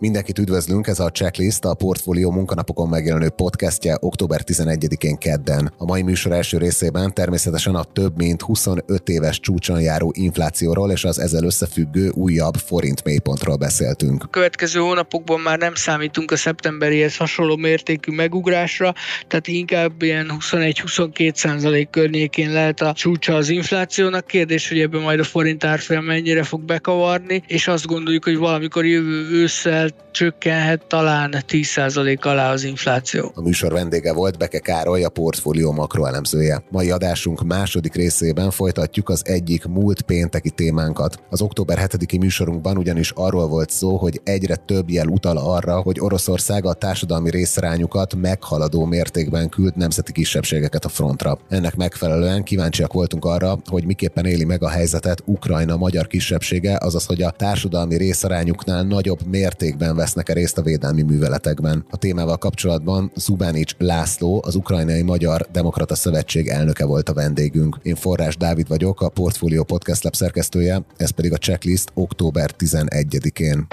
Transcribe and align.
Mindenkit 0.00 0.38
üdvözlünk, 0.38 0.86
ez 0.86 1.00
a 1.00 1.10
Checklist, 1.10 1.64
a 1.64 1.74
Portfólió 1.74 2.30
munkanapokon 2.30 2.88
megjelenő 2.88 3.28
podcastje 3.28 3.96
október 4.00 4.40
11-én 4.46 5.18
kedden. 5.18 5.72
A 5.76 5.84
mai 5.84 6.02
műsor 6.02 6.32
első 6.32 6.58
részében 6.58 7.14
természetesen 7.14 7.74
a 7.74 7.84
több 7.84 8.16
mint 8.16 8.42
25 8.42 9.08
éves 9.08 9.40
csúcson 9.40 9.80
járó 9.80 10.12
inflációról 10.16 10.90
és 10.90 11.04
az 11.04 11.18
ezzel 11.18 11.44
összefüggő 11.44 12.08
újabb 12.08 12.54
forint 12.54 13.04
mélypontról 13.04 13.56
beszéltünk. 13.56 14.22
A 14.22 14.26
következő 14.26 14.80
hónapokban 14.80 15.40
már 15.40 15.58
nem 15.58 15.74
számítunk 15.74 16.30
a 16.30 16.36
szeptemberihez 16.36 17.16
hasonló 17.16 17.56
mértékű 17.56 18.12
megugrásra, 18.12 18.94
tehát 19.26 19.46
inkább 19.46 20.02
ilyen 20.02 20.32
21-22 20.50 21.34
százalék 21.34 21.90
környékén 21.90 22.52
lehet 22.52 22.80
a 22.80 22.92
csúcsa 22.92 23.34
az 23.34 23.48
inflációnak. 23.48 24.26
Kérdés, 24.26 24.68
hogy 24.68 24.80
ebben 24.80 25.00
majd 25.00 25.20
a 25.20 25.24
forint 25.24 25.64
árfolyam 25.64 26.04
mennyire 26.04 26.42
fog 26.42 26.60
bekavarni, 26.60 27.42
és 27.46 27.68
azt 27.68 27.86
gondoljuk, 27.86 28.24
hogy 28.24 28.36
valamikor 28.36 28.86
jövő 28.86 29.28
ősszel 29.30 29.86
csökkenhet 30.10 30.84
talán 30.86 31.34
10% 31.48 32.20
alá 32.20 32.52
az 32.52 32.64
infláció. 32.64 33.32
A 33.34 33.40
műsor 33.40 33.72
vendége 33.72 34.12
volt 34.12 34.38
Beke 34.38 34.58
Károly, 34.58 35.04
a 35.04 35.08
portfólió 35.08 35.72
makroelemzője. 35.72 36.62
Mai 36.70 36.90
adásunk 36.90 37.42
második 37.42 37.94
részében 37.94 38.50
folytatjuk 38.50 39.08
az 39.08 39.22
egyik 39.24 39.64
múlt 39.64 40.02
pénteki 40.02 40.50
témánkat. 40.50 41.22
Az 41.30 41.42
október 41.42 41.78
7-i 41.90 42.18
műsorunkban 42.20 42.76
ugyanis 42.76 43.10
arról 43.14 43.48
volt 43.48 43.70
szó, 43.70 43.96
hogy 43.96 44.20
egyre 44.24 44.56
több 44.56 44.90
jel 44.90 45.06
utal 45.06 45.36
arra, 45.36 45.80
hogy 45.80 46.00
Oroszország 46.00 46.66
a 46.66 46.72
társadalmi 46.72 47.30
részrányukat 47.30 48.14
meghaladó 48.14 48.84
mértékben 48.84 49.48
küld 49.48 49.76
nemzeti 49.76 50.12
kisebbségeket 50.12 50.84
a 50.84 50.88
frontra. 50.88 51.38
Ennek 51.48 51.76
megfelelően 51.76 52.42
kíváncsiak 52.42 52.92
voltunk 52.92 53.24
arra, 53.24 53.58
hogy 53.66 53.84
miképpen 53.84 54.26
éli 54.26 54.44
meg 54.44 54.62
a 54.62 54.68
helyzetet 54.68 55.22
Ukrajna 55.24 55.76
magyar 55.76 56.06
kisebbsége, 56.06 56.78
azaz 56.80 57.06
hogy 57.06 57.22
a 57.22 57.30
társadalmi 57.30 57.96
részarányuknál 57.96 58.82
nagyobb 58.82 59.26
mértékben 59.26 59.77
mértékben 59.78 59.96
vesznek-e 59.96 60.32
részt 60.32 60.58
a 60.58 60.62
védelmi 60.62 61.02
műveletekben. 61.02 61.84
A 61.90 61.96
témával 61.96 62.36
kapcsolatban 62.36 63.10
Zubánics 63.16 63.74
László, 63.78 64.42
az 64.46 64.54
Ukrajnai 64.54 65.02
Magyar 65.02 65.46
Demokrata 65.52 65.94
Szövetség 65.94 66.48
elnöke 66.48 66.84
volt 66.84 67.08
a 67.08 67.14
vendégünk. 67.14 67.78
Én 67.82 67.94
Forrás 67.94 68.36
Dávid 68.36 68.68
vagyok, 68.68 69.00
a 69.00 69.08
Portfolio 69.08 69.64
Podcast 69.64 70.04
Lab 70.04 70.14
szerkesztője, 70.14 70.82
ez 70.96 71.10
pedig 71.10 71.32
a 71.32 71.36
checklist 71.36 71.90
október 71.94 72.50
11-én. 72.58 73.66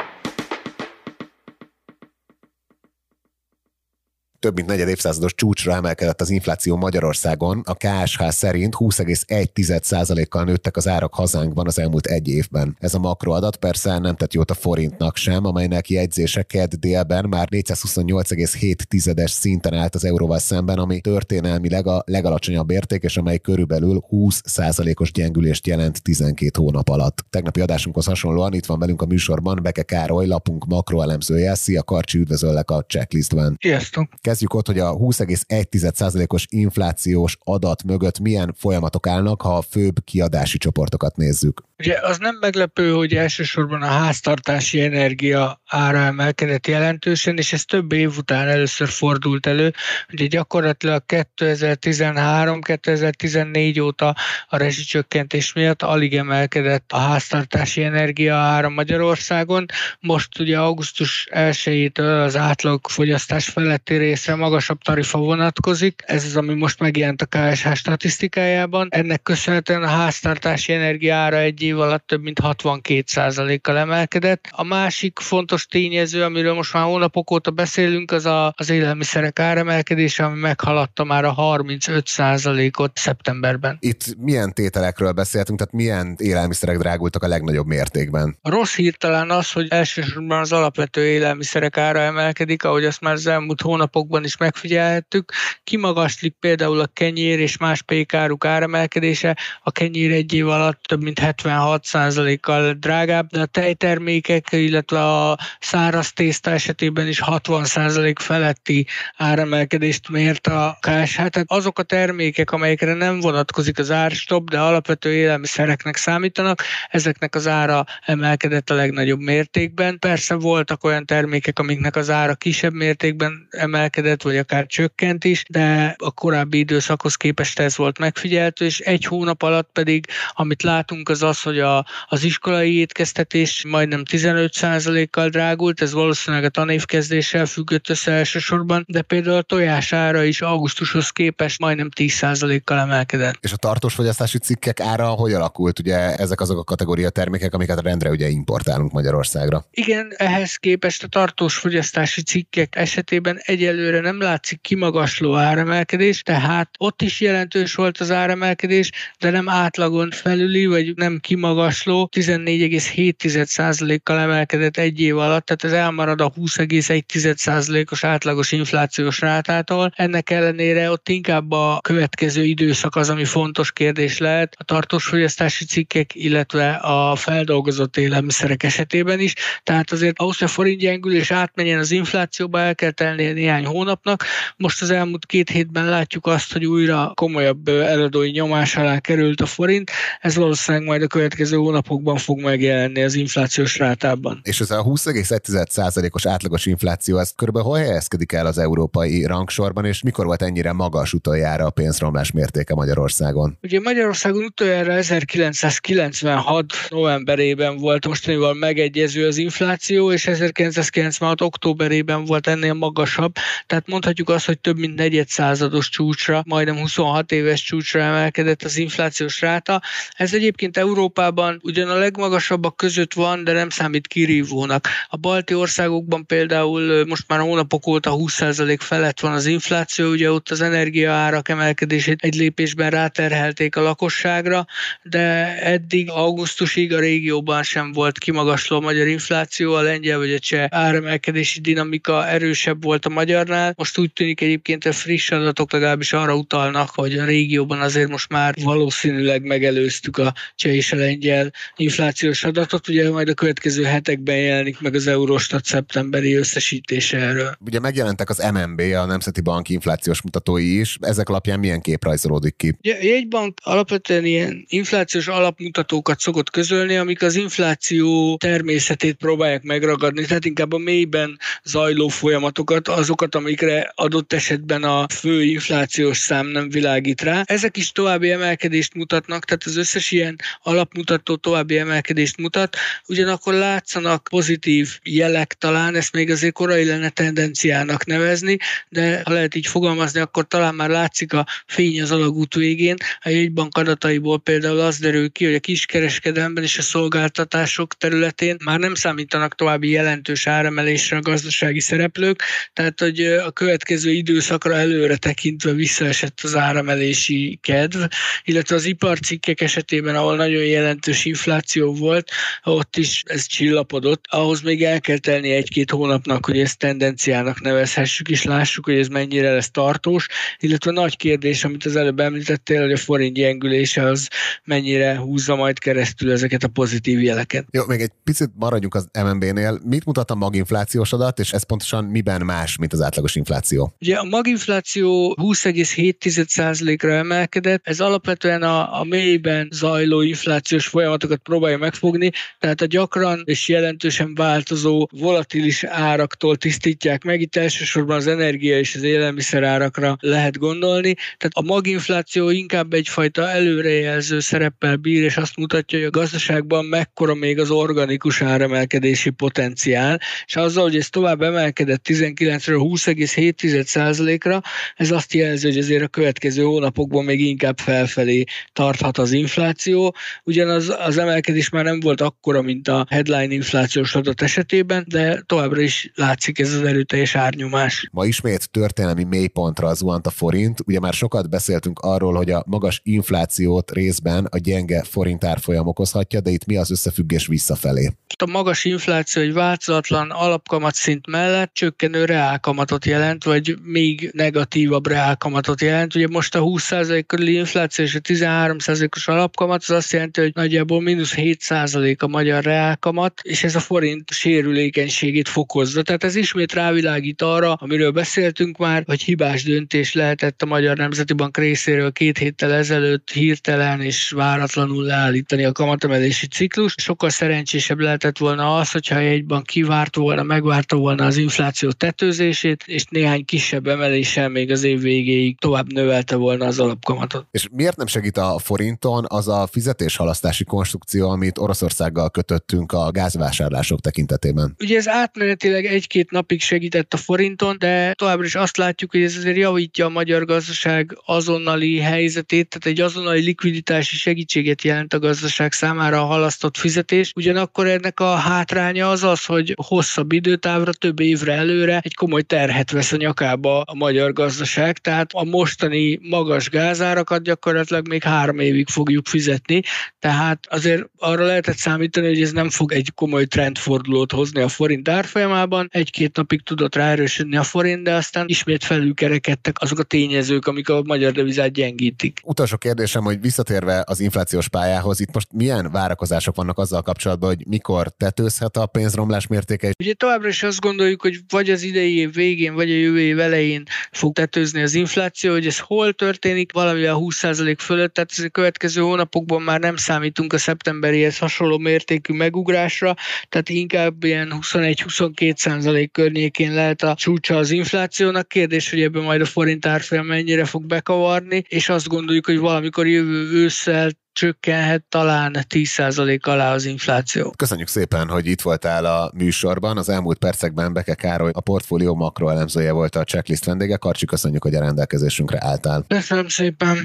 Több 4.45 4.55
mint 4.55 4.67
negyed 4.67 4.87
évszázados 4.87 5.33
csúcsra 5.35 5.73
emelkedett 5.73 6.21
az 6.21 6.29
infláció 6.29 6.75
Magyarországon. 6.75 7.61
A 7.65 7.73
KSH 7.73 8.29
szerint 8.29 8.75
20,1%-kal 8.77 10.43
nőttek 10.43 10.77
az 10.77 10.87
árak 10.87 11.13
hazánkban 11.13 11.67
az 11.67 11.79
elmúlt 11.79 12.05
egy 12.05 12.27
évben. 12.27 12.77
Ez 12.79 12.93
a 12.93 12.99
makroadat 12.99 13.55
persze 13.55 13.97
nem 13.97 14.15
tett 14.15 14.33
jót 14.33 14.51
a 14.51 14.53
forintnak 14.53 15.15
sem, 15.15 15.45
amelynek 15.45 15.89
jegyzése 15.89 16.43
kedd 16.43 16.69
délben 16.79 17.25
már 17.29 17.47
428,7-es 17.51 19.31
szinten 19.31 19.73
állt 19.73 19.95
az 19.95 20.05
euróval 20.05 20.39
szemben, 20.39 20.77
ami 20.77 21.01
történelmileg 21.01 21.87
a 21.87 22.03
legalacsonyabb 22.05 22.71
érték, 22.71 23.03
és 23.03 23.17
amely 23.17 23.37
körülbelül 23.37 24.03
20%-os 24.11 25.11
gyengülést 25.11 25.67
jelent 25.67 26.01
12 26.01 26.49
hónap 26.61 26.89
alatt. 26.89 27.25
Tegnapi 27.29 27.61
adásunkhoz 27.61 28.05
hasonlóan 28.05 28.53
itt 28.53 28.65
van 28.65 28.79
velünk 28.79 29.01
a 29.01 29.05
műsorban 29.05 29.59
Beke 29.61 29.83
Károly, 29.83 30.27
lapunk 30.27 30.65
makroelemzője. 30.65 31.55
Szia 31.55 31.83
Karcsi, 31.83 32.19
üdvözöllek 32.19 32.71
a 32.71 32.81
checklistben. 32.81 33.57
Sziasztok! 33.59 34.09
Kezdjük 34.35 34.59
ott, 34.59 34.67
hogy 34.67 34.79
a 34.79 34.97
20,1%-os 34.97 36.45
inflációs 36.49 37.37
adat 37.43 37.83
mögött 37.83 38.19
milyen 38.19 38.55
folyamatok 38.57 39.07
állnak, 39.07 39.41
ha 39.41 39.57
a 39.57 39.61
főbb 39.61 39.95
kiadási 40.03 40.57
csoportokat 40.57 41.15
nézzük. 41.15 41.61
Ugye 41.77 41.99
az 42.01 42.17
nem 42.17 42.37
meglepő, 42.39 42.91
hogy 42.91 43.13
elsősorban 43.13 43.81
a 43.81 43.85
háztartási 43.85 44.81
energia 44.81 45.61
ára 45.67 45.97
emelkedett 45.97 46.67
jelentősen, 46.67 47.37
és 47.37 47.53
ez 47.53 47.65
több 47.65 47.91
év 47.91 48.17
után 48.17 48.47
először 48.47 48.87
fordult 48.87 49.45
elő. 49.45 49.73
Ugye 50.13 50.25
gyakorlatilag 50.25 51.03
2013-2014 51.07 53.83
óta 53.83 54.15
a 54.47 54.57
rezsicsökkentés 54.57 55.53
miatt 55.53 55.81
alig 55.81 56.15
emelkedett 56.15 56.91
a 56.91 56.97
háztartási 56.97 57.83
energia 57.83 58.35
ára 58.35 58.69
Magyarországon. 58.69 59.65
Most 59.99 60.39
ugye 60.39 60.59
augusztus 60.59 61.27
1-től 61.31 62.25
az 62.25 62.35
átlag 62.35 62.89
fogyasztás 62.89 63.49
feletti 63.49 63.97
részre 64.25 64.43
magasabb 64.43 64.77
tarifa 64.81 65.17
vonatkozik. 65.17 66.01
Ez 66.05 66.25
az, 66.25 66.35
ami 66.35 66.53
most 66.53 66.79
megjelent 66.79 67.21
a 67.21 67.25
KSH 67.25 67.73
statisztikájában. 67.73 68.87
Ennek 68.91 69.21
köszönhetően 69.21 69.83
a 69.83 69.87
háztartási 69.87 70.73
energia 70.73 71.15
ára 71.15 71.37
egy 71.37 71.61
év 71.61 71.79
alatt 71.79 72.07
több 72.07 72.21
mint 72.21 72.39
62%-kal 72.43 73.77
emelkedett. 73.77 74.47
A 74.51 74.63
másik 74.63 75.19
fontos 75.19 75.65
tényező, 75.65 76.23
amiről 76.23 76.53
most 76.53 76.73
már 76.73 76.83
hónapok 76.83 77.31
óta 77.31 77.51
beszélünk, 77.51 78.11
az 78.11 78.25
a, 78.25 78.53
az 78.55 78.69
élelmiszerek 78.69 79.39
áremelkedése, 79.39 80.23
ami 80.23 80.39
meghaladta 80.39 81.03
már 81.03 81.25
a 81.25 81.35
35%-ot 81.37 82.97
szeptemberben. 82.97 83.77
Itt 83.79 84.15
milyen 84.19 84.53
tételekről 84.53 85.11
beszéltünk, 85.11 85.57
tehát 85.57 85.73
milyen 85.73 86.15
élelmiszerek 86.17 86.77
drágultak 86.77 87.23
a 87.23 87.27
legnagyobb 87.27 87.65
mértékben? 87.67 88.37
A 88.41 88.49
rossz 88.49 88.75
hír 88.75 88.95
talán 88.95 89.29
az, 89.29 89.51
hogy 89.51 89.67
elsősorban 89.69 90.39
az 90.39 90.51
alapvető 90.51 91.05
élelmiszerek 91.05 91.77
ára 91.77 91.99
emelkedik, 91.99 92.63
ahogy 92.63 92.85
azt 92.85 93.01
már 93.01 93.13
az 93.13 93.27
elmúlt 93.27 93.61
hónapokban 94.05 94.23
is 94.23 94.37
megfigyelhettük. 94.37 95.31
Kimagaslik 95.63 96.35
például 96.39 96.79
a 96.79 96.89
kenyér 96.93 97.39
és 97.39 97.57
más 97.57 97.81
pékáruk 97.81 98.45
áremelkedése. 98.45 99.37
A 99.63 99.71
kenyér 99.71 100.11
egy 100.11 100.33
év 100.33 100.47
alatt 100.47 100.83
több 100.83 101.01
mint 101.03 101.19
70 101.19 101.53
56%-kal 101.55 102.73
drágább, 102.73 103.29
de 103.29 103.41
a 103.41 103.45
tejtermékek, 103.45 104.47
illetve 104.51 104.99
a 104.99 105.37
száraz 105.59 106.13
tészta 106.13 106.51
esetében 106.51 107.07
is 107.07 107.21
60% 107.25 108.15
feletti 108.19 108.87
áremelkedést 109.17 110.09
mért 110.09 110.47
a 110.47 110.77
KSH. 110.79 111.15
Tehát 111.15 111.43
azok 111.45 111.79
a 111.79 111.83
termékek, 111.83 112.51
amelyekre 112.51 112.93
nem 112.93 113.19
vonatkozik 113.19 113.79
az 113.79 113.91
árstop, 113.91 114.49
de 114.49 114.59
alapvető 114.59 115.13
élelmiszereknek 115.13 115.95
számítanak, 115.95 116.63
ezeknek 116.89 117.35
az 117.35 117.47
ára 117.47 117.85
emelkedett 118.05 118.69
a 118.69 118.73
legnagyobb 118.73 119.19
mértékben. 119.19 119.99
Persze 119.99 120.35
voltak 120.35 120.83
olyan 120.83 121.05
termékek, 121.05 121.59
amiknek 121.59 121.95
az 121.95 122.09
ára 122.09 122.35
kisebb 122.35 122.73
mértékben 122.73 123.47
emelkedett, 123.49 123.94
vagy 124.23 124.37
akár 124.37 124.65
csökkent 124.65 125.23
is, 125.23 125.43
de 125.49 125.95
a 125.97 126.11
korábbi 126.11 126.57
időszakhoz 126.57 127.15
képest 127.15 127.59
ez 127.59 127.77
volt 127.77 127.99
megfigyeltő, 127.99 128.65
és 128.65 128.79
egy 128.79 129.05
hónap 129.05 129.41
alatt 129.41 129.69
pedig, 129.73 130.05
amit 130.31 130.63
látunk, 130.63 131.09
az 131.09 131.23
az, 131.23 131.41
hogy 131.41 131.59
a, 131.59 131.85
az 132.07 132.23
iskolai 132.23 132.77
étkeztetés 132.77 133.65
majdnem 133.67 134.03
15%-kal 134.11 135.29
drágult, 135.29 135.81
ez 135.81 135.93
valószínűleg 135.93 136.45
a 136.45 136.49
tanévkezdéssel 136.49 137.45
függött 137.45 137.89
össze 137.89 138.11
elsősorban, 138.11 138.83
de 138.87 139.01
például 139.01 139.37
a 139.37 139.41
tojás 139.41 139.93
ára 139.93 140.23
is 140.23 140.41
augusztushoz 140.41 141.09
képest 141.09 141.59
majdnem 141.59 141.89
10%-kal 141.95 142.77
emelkedett. 142.77 143.37
És 143.41 143.51
a 143.51 143.55
tartós 143.55 143.93
fogyasztási 143.93 144.37
cikkek 144.37 144.79
ára 144.79 145.07
hogy 145.07 145.33
alakult? 145.33 145.79
Ugye 145.79 146.15
ezek 146.15 146.41
azok 146.41 146.59
a 146.59 146.63
kategória 146.63 147.09
termékek, 147.09 147.53
amiket 147.53 147.81
rendre 147.81 148.09
ugye 148.09 148.27
importálunk 148.27 148.91
Magyarországra. 148.91 149.65
Igen, 149.71 150.13
ehhez 150.17 150.55
képest 150.55 151.03
a 151.03 151.07
tartós 151.07 151.55
fogyasztási 151.57 152.21
cikkek 152.21 152.75
esetében 152.75 153.39
egyelőre 153.41 153.84
nem 153.91 154.21
látszik 154.21 154.61
kimagasló 154.61 155.35
áremelkedés, 155.35 156.21
tehát 156.21 156.69
ott 156.77 157.01
is 157.01 157.21
jelentős 157.21 157.75
volt 157.75 157.97
az 157.97 158.11
áremelkedés, 158.11 158.91
de 159.19 159.29
nem 159.29 159.49
átlagon 159.49 160.11
felüli, 160.11 160.65
vagy 160.65 160.95
nem 160.95 161.19
ki 161.19 161.35
kimagasló 161.35 162.09
14,7%-kal 162.15 164.19
emelkedett 164.19 164.77
egy 164.77 165.01
év 165.01 165.17
alatt, 165.17 165.45
tehát 165.45 165.63
ez 165.63 165.71
elmarad 165.71 166.21
a 166.21 166.31
20,1%-os 166.31 168.03
átlagos 168.03 168.51
inflációs 168.51 169.19
rátától. 169.19 169.91
Ennek 169.95 170.29
ellenére 170.29 170.91
ott 170.91 171.09
inkább 171.09 171.51
a 171.51 171.79
következő 171.81 172.43
időszak 172.43 172.95
az, 172.95 173.09
ami 173.09 173.25
fontos 173.25 173.71
kérdés 173.71 174.17
lehet, 174.17 174.55
a 174.57 174.63
tartós 174.63 175.05
fogyasztási 175.05 175.65
cikkek, 175.65 176.15
illetve 176.15 176.71
a 176.71 177.15
feldolgozott 177.15 177.97
élelmiszerek 177.97 178.63
esetében 178.63 179.19
is. 179.19 179.33
Tehát 179.63 179.91
azért 179.91 180.19
ahhoz, 180.19 180.37
hogy 180.37 180.47
a 180.47 180.51
forint 180.51 180.79
gyengülés 180.79 181.31
átmenjen 181.31 181.79
az 181.79 181.91
inflációba, 181.91 182.59
el 182.59 182.75
kell 182.75 182.91
tenni 182.91 183.31
néhány 183.31 183.65
hónapnak. 183.75 184.23
Most 184.57 184.81
az 184.81 184.89
elmúlt 184.89 185.25
két 185.25 185.49
hétben 185.49 185.85
látjuk 185.85 186.25
azt, 186.25 186.53
hogy 186.53 186.65
újra 186.65 187.11
komolyabb 187.15 187.67
eladói 187.67 188.29
nyomás 188.29 188.75
alá 188.75 188.99
került 188.99 189.41
a 189.41 189.45
forint. 189.45 189.91
Ez 190.21 190.35
valószínűleg 190.35 190.87
majd 190.87 191.01
a 191.01 191.07
következő 191.07 191.57
hónapokban 191.57 192.17
fog 192.17 192.41
megjelenni 192.41 193.03
az 193.03 193.15
inflációs 193.15 193.77
rátában. 193.77 194.39
És 194.43 194.59
ez 194.59 194.71
a 194.71 194.83
20,1%-os 194.83 196.25
átlagos 196.25 196.65
infláció, 196.65 197.17
ez 197.17 197.31
körülbelül 197.35 197.67
hol 197.67 197.77
helyezkedik 197.77 198.31
el 198.31 198.45
az 198.45 198.57
európai 198.57 199.25
rangsorban, 199.25 199.85
és 199.85 200.01
mikor 200.01 200.25
volt 200.25 200.41
ennyire 200.41 200.73
magas 200.73 201.13
utoljára 201.13 201.65
a 201.65 201.69
pénzromlás 201.69 202.31
mértéke 202.31 202.75
Magyarországon? 202.75 203.57
Ugye 203.61 203.79
Magyarországon 203.79 204.43
utoljára 204.43 204.93
1996 204.93 206.65
novemberében 206.89 207.77
volt 207.77 208.07
mostanival 208.07 208.53
megegyező 208.53 209.27
az 209.27 209.37
infláció, 209.37 210.11
és 210.11 210.27
1996 210.27 211.41
októberében 211.41 212.25
volt 212.25 212.47
ennél 212.47 212.73
magasabb, 212.73 213.33
tehát 213.67 213.87
mondhatjuk 213.87 214.29
azt, 214.29 214.45
hogy 214.45 214.59
több 214.59 214.77
mint 214.77 214.95
negyed 214.95 215.27
százados 215.27 215.89
csúcsra, 215.89 216.43
majdnem 216.45 216.77
26 216.77 217.31
éves 217.31 217.63
csúcsra 217.63 218.01
emelkedett 218.01 218.63
az 218.63 218.77
inflációs 218.77 219.41
ráta. 219.41 219.81
Ez 220.13 220.33
egyébként 220.33 220.77
Európában 220.77 221.59
ugyan 221.63 221.89
a 221.89 221.95
legmagasabbak 221.95 222.77
között 222.77 223.13
van, 223.13 223.43
de 223.43 223.51
nem 223.51 223.69
számít 223.69 224.07
kirívónak. 224.07 224.87
A 225.07 225.17
balti 225.17 225.53
országokban 225.53 226.25
például 226.25 227.05
most 227.05 227.23
már 227.27 227.39
hónapok 227.39 227.87
óta 227.87 228.15
20% 228.15 228.77
felett 228.79 229.19
van 229.19 229.31
az 229.31 229.45
infláció, 229.45 230.09
ugye 230.09 230.31
ott 230.31 230.49
az 230.49 230.61
energiaárak 230.61 231.49
emelkedését 231.49 232.21
egy 232.21 232.35
lépésben 232.35 232.89
ráterhelték 232.89 233.75
a 233.75 233.81
lakosságra, 233.81 234.65
de 235.03 235.59
eddig 235.61 236.09
augusztusig 236.09 236.93
a 236.93 236.99
régióban 236.99 237.63
sem 237.63 237.91
volt 237.91 238.17
kimagasló 238.17 238.77
a 238.77 238.79
magyar 238.79 239.07
infláció, 239.07 239.73
a 239.73 239.81
lengyel 239.81 240.17
vagy 240.17 240.33
a 240.33 240.39
cseh 240.39 240.67
áremelkedési 240.69 241.61
dinamika 241.61 242.27
erősebb 242.27 242.83
volt 242.83 243.05
a 243.05 243.09
magyarnál. 243.55 243.73
Most 243.77 243.97
úgy 243.97 244.13
tűnik 244.13 244.41
egyébként 244.41 244.85
a 244.85 244.91
friss 244.91 245.31
adatok 245.31 245.71
legalábbis 245.71 246.13
arra 246.13 246.35
utalnak, 246.35 246.89
hogy 246.89 247.17
a 247.17 247.25
régióban 247.25 247.81
azért 247.81 248.09
most 248.09 248.29
már 248.29 248.55
valószínűleg 248.63 249.43
megelőztük 249.43 250.17
a 250.17 250.33
cseh 250.55 250.75
és 250.75 250.91
a 250.91 250.95
lengyel 250.95 251.51
inflációs 251.75 252.43
adatot. 252.43 252.87
Ugye 252.87 253.09
majd 253.09 253.29
a 253.29 253.33
következő 253.33 253.83
hetekben 253.83 254.37
jelenik 254.37 254.79
meg 254.79 254.95
az 254.95 255.07
Eurostat 255.07 255.65
szeptemberi 255.65 256.33
összesítése 256.33 257.17
erről. 257.17 257.57
Ugye 257.65 257.79
megjelentek 257.79 258.29
az 258.29 258.49
MNB, 258.53 258.79
a 258.79 259.05
Nemzeti 259.05 259.41
Bank 259.41 259.69
inflációs 259.69 260.21
mutatói 260.21 260.79
is. 260.79 260.97
Ezek 261.01 261.29
alapján 261.29 261.59
milyen 261.59 261.81
kép 261.81 262.03
rajzolódik 262.03 262.55
ki? 262.55 262.77
Ja, 262.81 262.95
jegybank 263.01 263.57
alapvetően 263.63 264.25
ilyen 264.25 264.65
inflációs 264.67 265.27
alapmutatókat 265.27 266.19
szokott 266.19 266.49
közölni, 266.49 266.95
amik 266.95 267.21
az 267.21 267.35
infláció 267.35 268.37
természetét 268.37 269.15
próbálják 269.15 269.63
megragadni, 269.63 270.25
tehát 270.25 270.45
inkább 270.45 270.73
a 270.73 270.77
mélyben 270.77 271.37
zajló 271.63 272.07
folyamatokat, 272.07 272.87
azokat, 272.87 273.35
amikre 273.45 273.91
adott 273.95 274.33
esetben 274.33 274.83
a 274.83 275.05
fő 275.09 275.43
inflációs 275.43 276.17
szám 276.17 276.47
nem 276.47 276.69
világít 276.69 277.21
rá. 277.21 277.41
Ezek 277.45 277.77
is 277.77 277.91
további 277.91 278.31
emelkedést 278.31 278.93
mutatnak, 278.93 279.45
tehát 279.45 279.63
az 279.63 279.77
összes 279.77 280.11
ilyen 280.11 280.35
alapmutató 280.63 281.35
további 281.35 281.77
emelkedést 281.77 282.37
mutat, 282.37 282.77
ugyanakkor 283.07 283.53
látszanak 283.53 284.27
pozitív 284.29 284.99
jelek 285.03 285.53
talán, 285.53 285.95
ezt 285.95 286.13
még 286.13 286.31
azért 286.31 286.53
korai 286.53 286.85
lenne 286.85 287.09
tendenciának 287.09 288.05
nevezni, 288.05 288.57
de 288.89 289.21
ha 289.25 289.33
lehet 289.33 289.55
így 289.55 289.67
fogalmazni, 289.67 290.19
akkor 290.19 290.47
talán 290.47 290.75
már 290.75 290.89
látszik 290.89 291.33
a 291.33 291.45
fény 291.65 292.01
az 292.01 292.11
alagút 292.11 292.55
végén. 292.55 292.95
A 293.21 293.29
jegybank 293.29 293.77
adataiból 293.77 294.39
például 294.39 294.79
az 294.79 294.97
derül 294.97 295.31
ki, 295.31 295.45
hogy 295.45 295.55
a 295.55 295.59
kiskereskedelemben 295.59 296.63
és 296.63 296.77
a 296.77 296.81
szolgáltatások 296.81 297.97
területén 297.97 298.57
már 298.63 298.79
nem 298.79 298.95
számítanak 298.95 299.55
további 299.55 299.89
jelentős 299.89 300.47
áremelésre 300.47 301.17
a 301.17 301.21
gazdasági 301.21 301.79
szereplők, 301.79 302.43
tehát 302.73 302.99
hogy 302.99 303.34
a 303.43 303.51
következő 303.51 304.11
időszakra 304.11 304.75
előre 304.75 305.17
tekintve 305.17 305.71
visszaesett 305.71 306.39
az 306.43 306.55
áremelési 306.55 307.59
kedv, 307.61 308.03
illetve 308.43 308.75
az 308.75 308.85
iparcikkek 308.85 309.61
esetében, 309.61 310.15
ahol 310.15 310.35
nagyon 310.35 310.63
jelentős 310.63 311.25
infláció 311.25 311.93
volt, 311.93 312.29
ott 312.63 312.97
is 312.97 313.23
ez 313.25 313.45
csillapodott. 313.45 314.25
Ahhoz 314.29 314.61
még 314.61 314.83
el 314.83 315.01
kell 315.01 315.17
tenni 315.17 315.51
egy-két 315.51 315.91
hónapnak, 315.91 316.45
hogy 316.45 316.59
ezt 316.59 316.77
tendenciának 316.77 317.61
nevezhessük, 317.61 318.29
és 318.29 318.43
lássuk, 318.43 318.85
hogy 318.85 318.97
ez 318.97 319.07
mennyire 319.07 319.51
lesz 319.51 319.71
tartós, 319.71 320.27
illetve 320.59 320.91
nagy 320.91 321.17
kérdés, 321.17 321.63
amit 321.63 321.85
az 321.85 321.95
előbb 321.95 322.19
említettél, 322.19 322.81
hogy 322.81 322.91
a 322.91 322.97
forint 322.97 323.35
gyengülése 323.35 324.03
az 324.03 324.27
mennyire 324.63 325.17
húzza 325.17 325.55
majd 325.55 325.79
keresztül 325.79 326.31
ezeket 326.31 326.63
a 326.63 326.67
pozitív 326.67 327.21
jeleket. 327.21 327.65
Jó, 327.71 327.85
még 327.85 328.01
egy 328.01 328.11
picit 328.23 328.49
maradjunk 328.55 328.95
az 328.95 329.07
MNB-nél. 329.23 329.79
Mit 329.83 330.05
mutat 330.05 330.31
a 330.31 330.35
maginflációs 330.35 331.13
adat, 331.13 331.39
és 331.39 331.51
ez 331.51 331.63
pontosan 331.63 332.03
miben 332.03 332.41
más, 332.41 332.77
mint 332.77 332.93
az 332.93 333.01
átlagos 333.25 333.35
infláció? 333.35 333.93
Ugye 333.99 334.15
a 334.15 334.23
maginfláció 334.23 335.35
20,7%-ra 335.41 337.11
emelkedett, 337.11 337.87
ez 337.87 337.99
alapvetően 337.99 338.63
a, 338.63 338.99
a 338.99 339.03
mélyben 339.03 339.69
zajló 339.71 340.21
inflációs 340.21 340.87
folyamatokat 340.87 341.39
próbálja 341.39 341.77
megfogni, 341.77 342.31
tehát 342.59 342.81
a 342.81 342.85
gyakran 342.85 343.41
és 343.45 343.67
jelentősen 343.67 344.35
változó 344.35 345.07
volatilis 345.11 345.83
áraktól 345.83 346.55
tisztítják 346.55 347.23
meg. 347.23 347.41
Itt 347.41 347.55
elsősorban 347.55 348.15
az 348.15 348.27
energia 348.27 348.79
és 348.79 348.95
az 348.95 349.03
élelmiszer 349.03 349.63
árakra 349.63 350.17
lehet 350.19 350.57
gondolni. 350.57 351.13
Tehát 351.13 351.53
a 351.53 351.61
maginfláció 351.61 352.49
inkább 352.49 352.93
egyfajta 352.93 353.49
előrejelző 353.49 354.39
szereppel 354.39 354.95
bír, 354.95 355.23
és 355.23 355.37
azt 355.37 355.57
mutatja, 355.57 355.97
hogy 355.97 356.07
a 356.07 356.19
gazdaságban 356.19 356.85
mekkora 356.85 357.33
még 357.33 357.59
az 357.59 357.69
organikus 357.69 358.41
áremelkedési 358.41 359.29
potenciál, 359.29 360.19
és 360.45 360.55
azzal, 360.55 360.83
hogy 360.83 360.95
ez 360.95 361.09
tovább 361.09 361.41
emelkedett 361.41 362.05
19-ről 362.07 362.77
20,7%-ra, 363.15 364.61
ez 364.95 365.11
azt 365.11 365.33
jelzi, 365.33 365.67
hogy 365.67 365.77
azért 365.77 366.03
a 366.03 366.07
következő 366.07 366.63
hónapokban 366.63 367.23
még 367.23 367.39
inkább 367.39 367.77
felfelé 367.77 368.43
tarthat 368.73 369.17
az 369.17 369.31
infláció. 369.31 370.15
Ugyanaz 370.43 370.93
az 370.99 371.17
emelkedés 371.17 371.69
már 371.69 371.83
nem 371.83 371.99
volt 371.99 372.21
akkora, 372.21 372.61
mint 372.61 372.87
a 372.87 373.05
headline 373.09 373.53
inflációs 373.53 374.15
adat 374.15 374.41
esetében, 374.41 375.05
de 375.07 375.43
továbbra 375.45 375.81
is 375.81 376.11
látszik 376.15 376.59
ez 376.59 376.73
az 376.73 376.81
erőteljes 376.81 377.35
árnyomás. 377.35 378.07
Ma 378.11 378.25
ismét 378.25 378.69
történelmi 378.71 379.23
mélypontra 379.23 379.93
zuhant 379.93 380.27
a 380.27 380.29
forint. 380.29 380.79
Ugye 380.85 380.99
már 380.99 381.13
sokat 381.13 381.49
beszéltünk 381.49 381.99
arról, 381.99 382.33
hogy 382.33 382.51
a 382.51 382.63
magas 382.67 382.99
inflációt 383.03 383.91
részben 383.91 384.45
a 384.45 384.57
gyenge 384.57 385.03
forint 385.03 385.43
árfolyam 385.43 385.87
okozhatja, 385.87 386.39
de 386.41 386.49
itt 386.49 386.65
mi 386.65 386.77
az 386.77 386.91
összefüggés 386.91 387.47
visszafelé? 387.47 388.11
A 388.37 388.49
magas 388.51 388.85
infláció 388.85 389.41
egy 389.41 389.53
változatlan 389.53 390.31
alapkamat 390.31 390.93
szint 390.93 391.27
mellett 391.27 391.73
csökkenő 391.73 392.25
reálkamatot 392.25 393.04
jelent, 393.05 393.43
vagy 393.43 393.75
még 393.83 394.29
negatívabb 394.33 395.07
reálkamatot 395.07 395.81
jelent. 395.81 396.15
Ugye 396.15 396.27
most 396.27 396.55
a 396.55 396.61
20% 396.61 397.23
körüli 397.27 397.53
infláció 397.53 398.05
és 398.05 398.15
a 398.15 398.19
13%-os 398.19 399.27
alapkamat 399.27 399.81
az 399.81 399.89
azt 399.89 400.11
jelenti, 400.11 400.41
hogy 400.41 400.51
nagyjából 400.53 401.01
mínusz 401.01 401.33
7% 401.35 402.17
a 402.17 402.27
magyar 402.27 402.63
reálkamat, 402.63 403.41
és 403.43 403.63
ez 403.63 403.75
a 403.75 403.79
forint 403.79 404.31
sérülékenységét 404.31 405.47
fokozza. 405.47 406.01
Tehát 406.01 406.23
ez 406.23 406.35
ismét 406.35 406.73
rávilágít 406.73 407.41
arra, 407.41 407.73
amiről 407.73 408.11
beszéltünk 408.11 408.77
már, 408.77 409.03
hogy 409.05 409.21
hibás 409.21 409.63
döntés 409.63 410.13
lehetett 410.13 410.61
a 410.61 410.65
Magyar 410.65 410.97
Nemzeti 410.97 411.33
Bank 411.33 411.57
részéről 411.57 412.11
két 412.11 412.37
héttel 412.37 412.73
ezelőtt 412.73 413.31
hirtelen 413.31 414.01
és 414.01 414.29
váratlanul 414.29 415.03
leállítani 415.03 415.65
a 415.65 415.71
kamatemelési 415.71 416.47
ciklus. 416.47 416.93
Sokkal 416.97 417.29
szerencsésebb 417.29 417.99
lehetett 417.99 418.37
volna 418.37 418.75
az, 418.75 418.91
hogyha 418.91 419.19
egy 419.19 419.45
bank 419.45 419.65
kivárt 419.65 420.15
volna, 420.15 420.43
megvárta 420.43 420.95
volna 420.95 421.25
az 421.25 421.37
infláció 421.37 421.91
tetőzését, 421.91 422.83
és 422.85 423.05
néhány 423.09 423.45
kisebb 423.45 423.87
emeléssel 423.87 424.49
még 424.49 424.71
az 424.71 424.83
év 424.83 425.01
végéig 425.01 425.59
tovább 425.59 425.93
növelte 425.93 426.35
volna 426.35 426.65
az 426.65 426.79
alapkamatot. 426.79 427.45
És 427.51 427.67
miért 427.71 427.97
nem 427.97 428.07
segít 428.07 428.37
a 428.37 428.59
forinton 428.59 429.25
az 429.27 429.47
a 429.47 429.67
fizetéshalasztási 429.71 430.63
konstrukció, 430.63 431.29
amit 431.29 431.57
Oroszországgal 431.57 432.29
kötöttünk 432.29 432.91
a 432.91 433.11
gázvásárlások 433.11 433.99
tekintetében? 433.99 434.75
Ugye 434.79 434.97
ez 434.97 435.07
átmenetileg 435.07 435.85
egy-két 435.85 436.31
napig 436.31 436.61
segített 436.61 437.13
a 437.13 437.17
forinton, 437.17 437.75
de 437.79 438.13
továbbra 438.13 438.45
is 438.45 438.55
azt 438.55 438.77
látjuk, 438.77 439.11
hogy 439.11 439.21
ez 439.21 439.35
azért 439.37 439.57
javítja 439.57 440.05
a 440.05 440.09
magyar 440.09 440.45
gazdaság 440.45 441.17
azonnali 441.25 441.99
helyzetét, 441.99 442.69
tehát 442.69 442.97
egy 442.97 443.05
azonnali 443.05 443.41
likviditási 443.41 444.15
segítséget 444.15 444.81
jelent 444.81 445.13
a 445.13 445.19
gazdaság 445.19 445.71
számára 445.71 446.21
a 446.21 446.25
halasztott 446.25 446.77
fizetés. 446.77 447.31
Ugyanakkor 447.35 447.87
ennek 447.87 448.19
a 448.19 448.35
hátránya 448.35 449.09
az 449.09 449.23
az, 449.23 449.45
hogy 449.45 449.73
hosszabb 449.81 450.31
időtávra, 450.31 450.93
több 450.93 451.19
évre 451.19 451.53
előre 451.53 451.99
egy 452.03 452.13
komoly 452.13 452.41
terhet 452.75 452.91
vesz 452.91 453.11
a 453.11 453.17
nyakába 453.17 453.81
a 453.81 453.93
magyar 453.93 454.33
gazdaság, 454.33 454.97
tehát 454.97 455.29
a 455.33 455.43
mostani 455.43 456.19
magas 456.21 456.69
gázárakat 456.69 457.43
gyakorlatilag 457.43 458.07
még 458.07 458.23
három 458.23 458.59
évig 458.59 458.87
fogjuk 458.87 459.27
fizetni, 459.27 459.81
tehát 460.19 460.67
azért 460.69 461.03
arra 461.17 461.45
lehetett 461.45 461.75
számítani, 461.75 462.27
hogy 462.27 462.41
ez 462.41 462.51
nem 462.51 462.69
fog 462.69 462.91
egy 462.91 463.11
komoly 463.15 463.45
trendfordulót 463.45 464.31
hozni 464.31 464.61
a 464.61 464.67
forint 464.67 465.09
árfolyamában. 465.09 465.87
Egy-két 465.91 466.35
napig 466.35 466.63
tudott 466.63 466.95
ráerősödni 466.95 467.57
a 467.57 467.63
forint, 467.63 468.03
de 468.03 468.13
aztán 468.13 468.45
ismét 468.47 468.83
felülkerekedtek 468.83 469.75
azok 469.81 469.99
a 469.99 470.03
tényezők, 470.03 470.67
amik 470.67 470.89
a 470.89 471.01
magyar 471.05 471.31
devizát 471.31 471.71
gyengítik. 471.71 472.39
Utolsó 472.43 472.77
kérdésem, 472.77 473.23
hogy 473.23 473.41
visszatérve 473.41 474.03
az 474.05 474.19
inflációs 474.19 474.69
pályához, 474.69 475.19
itt 475.19 475.33
most 475.33 475.47
milyen 475.53 475.91
várakozások 475.91 476.55
vannak 476.55 476.77
azzal 476.77 477.01
kapcsolatban, 477.01 477.49
hogy 477.49 477.67
mikor 477.67 478.11
tetőzhet 478.17 478.77
a 478.77 478.85
pénzromlás 478.85 479.47
mértéke? 479.47 479.91
Ugye 479.99 480.13
továbbra 480.13 480.47
is 480.47 480.63
azt 480.63 480.79
gondoljuk, 480.79 481.21
hogy 481.21 481.39
vagy 481.49 481.69
az 481.69 481.81
idei 481.81 482.17
év 482.17 482.33
végén, 482.33 482.63
vagy 482.73 482.91
a 482.91 482.95
jövő 482.95 483.19
év 483.19 483.39
elején 483.39 483.83
fog 484.11 484.33
tetőzni 484.33 484.81
az 484.81 484.93
infláció, 484.93 485.51
hogy 485.51 485.65
ez 485.65 485.79
hol 485.79 486.13
történik, 486.13 486.71
valami 486.71 487.05
a 487.05 487.17
20% 487.17 487.75
fölött, 487.79 488.13
tehát 488.13 488.31
a 488.37 488.49
következő 488.49 489.01
hónapokban 489.01 489.61
már 489.61 489.79
nem 489.79 489.95
számítunk 489.95 490.53
a 490.53 490.57
szeptemberihez 490.57 491.37
hasonló 491.37 491.77
mértékű 491.77 492.33
megugrásra, 492.33 493.15
tehát 493.49 493.69
inkább 493.69 494.23
ilyen 494.23 494.53
21-22% 494.61 496.07
környékén 496.11 496.73
lehet 496.73 497.03
a 497.03 497.15
csúcsa 497.15 497.57
az 497.57 497.71
inflációnak. 497.71 498.47
Kérdés, 498.47 498.89
hogy 498.89 499.01
ebben 499.01 499.23
majd 499.23 499.41
a 499.41 499.45
forint 499.45 499.85
árfolyam 499.85 500.25
mennyire 500.25 500.65
fog 500.65 500.85
bekavarni, 500.85 501.63
és 501.67 501.89
azt 501.89 502.07
gondoljuk, 502.07 502.45
hogy 502.45 502.57
valamikor 502.57 503.07
jövő 503.07 503.51
ősszel 503.51 504.11
csökkenhet 504.35 505.03
talán 505.09 505.55
10% 505.69 506.41
alá 506.41 506.73
az 506.73 506.85
infláció. 506.85 507.53
Köszönjük 507.55 507.87
szépen, 507.87 508.27
hogy 508.27 508.45
itt 508.45 508.61
voltál 508.61 509.05
a 509.05 509.31
műsorban. 509.33 509.97
Az 509.97 510.09
elmúlt 510.09 510.37
percekben 510.37 510.93
Beke 510.93 511.15
Károly, 511.15 511.51
a 511.53 511.61
portfólió 511.61 512.15
makroelemzője 512.15 512.91
volt 512.91 513.15
a 513.15 513.23
checklist 513.23 513.65
vendége. 513.65 513.95
Karcsi, 513.95 514.25
köszönjük, 514.25 514.63
hogy 514.63 514.75
a 514.75 514.79
rendelkezésünkre 514.79 515.57
álltál. 515.61 516.05
Köszönöm 516.07 516.47
szépen. 516.47 516.97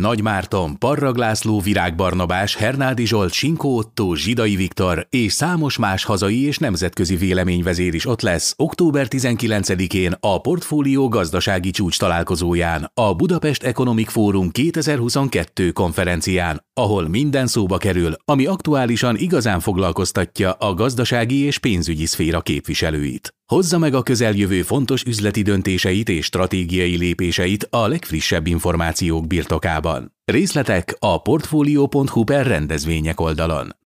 Nagy 0.00 0.22
Márton, 0.22 0.78
Parrag 0.78 1.16
László, 1.16 1.60
Virág 1.60 1.94
Barnabás, 1.94 2.54
Hernádi 2.54 3.06
Zsolt, 3.06 3.32
Sinkó 3.32 3.76
Otto, 3.76 4.14
Zsidai 4.14 4.56
Viktor 4.56 5.06
és 5.10 5.32
számos 5.32 5.78
más 5.78 6.04
hazai 6.04 6.46
és 6.46 6.58
nemzetközi 6.58 7.16
véleményvezér 7.16 7.94
is 7.94 8.06
ott 8.06 8.20
lesz 8.20 8.54
október 8.56 9.06
19-én 9.10 10.16
a 10.20 10.40
Portfólió 10.40 11.08
gazdasági 11.08 11.70
csúcs 11.70 11.98
találkozóján, 11.98 12.90
a 12.94 13.14
Budapest 13.14 13.62
Economic 13.62 14.10
Forum 14.10 14.50
2022 14.50 15.72
konferencián, 15.72 16.64
ahol 16.72 17.08
minden 17.08 17.46
szóba 17.46 17.76
kerül, 17.76 18.12
ami 18.24 18.46
aktuálisan 18.46 19.16
igazán 19.16 19.60
foglalkoztatja 19.60 20.52
a 20.52 20.74
gazdasági 20.74 21.44
és 21.44 21.58
pénzügyi 21.58 22.06
szféra 22.06 22.40
képviselőit. 22.40 23.35
Hozza 23.52 23.78
meg 23.78 23.94
a 23.94 24.02
közeljövő 24.02 24.62
fontos 24.62 25.02
üzleti 25.02 25.42
döntéseit 25.42 26.08
és 26.08 26.24
stratégiai 26.24 26.96
lépéseit 26.96 27.66
a 27.70 27.86
legfrissebb 27.86 28.46
információk 28.46 29.26
birtokában. 29.26 30.12
Részletek 30.24 30.96
a 30.98 31.22
portfolio.hu 31.22 32.24
per 32.24 32.46
rendezvények 32.46 33.20
oldalon. 33.20 33.85